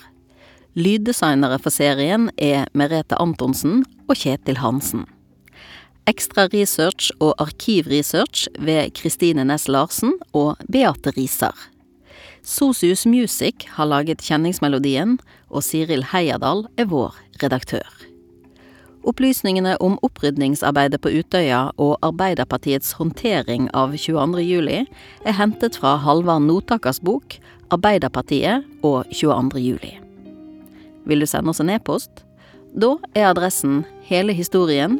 Lyddesignere 0.75 1.61
for 1.63 1.71
serien 1.71 2.27
er 2.35 2.67
Merete 2.75 3.15
Antonsen 3.15 3.85
og 4.09 4.19
Kjetil 4.19 4.59
Hansen. 4.59 5.07
Ekstra 6.03 6.49
research 6.51 7.13
og 7.23 7.39
arkivresearch 7.39 8.49
ved 8.59 8.91
Kristine 8.99 9.47
Næss 9.47 9.71
Larsen 9.71 10.17
og 10.35 10.59
Beate 10.67 11.15
Riser. 11.15 11.55
Sosius 12.43 13.07
Music 13.07 13.69
har 13.79 13.87
laget 13.87 14.19
kjenningsmelodien, 14.19 15.15
og 15.47 15.63
Siril 15.63 16.09
Heierdal 16.11 16.67
er 16.75 16.91
vår 16.91 17.15
redaktør. 17.39 18.10
Opplysningene 19.01 19.77
om 19.81 19.95
opprydningsarbeidet 20.05 21.01
på 21.01 21.09
Utøya 21.09 21.71
og 21.81 21.95
Arbeiderpartiets 22.05 22.91
håndtering 22.99 23.65
av 23.73 23.95
22. 23.97 24.43
juli 24.45 24.83
er 25.25 25.37
hentet 25.39 25.79
fra 25.81 25.95
Halvard 25.97 26.45
Notakers 26.45 26.99
bok 27.01 27.39
'Arbeiderpartiet 27.71 28.63
og 28.83 29.05
22. 29.09 29.57
juli'. 29.57 29.97
Vil 31.05 31.19
du 31.19 31.25
sende 31.25 31.49
oss 31.49 31.59
en 31.59 31.69
e-post? 31.69 32.11
Da 32.77 32.95
er 33.15 33.29
adressen 33.29 33.85
hele 34.05 34.33
historien. 34.33 34.99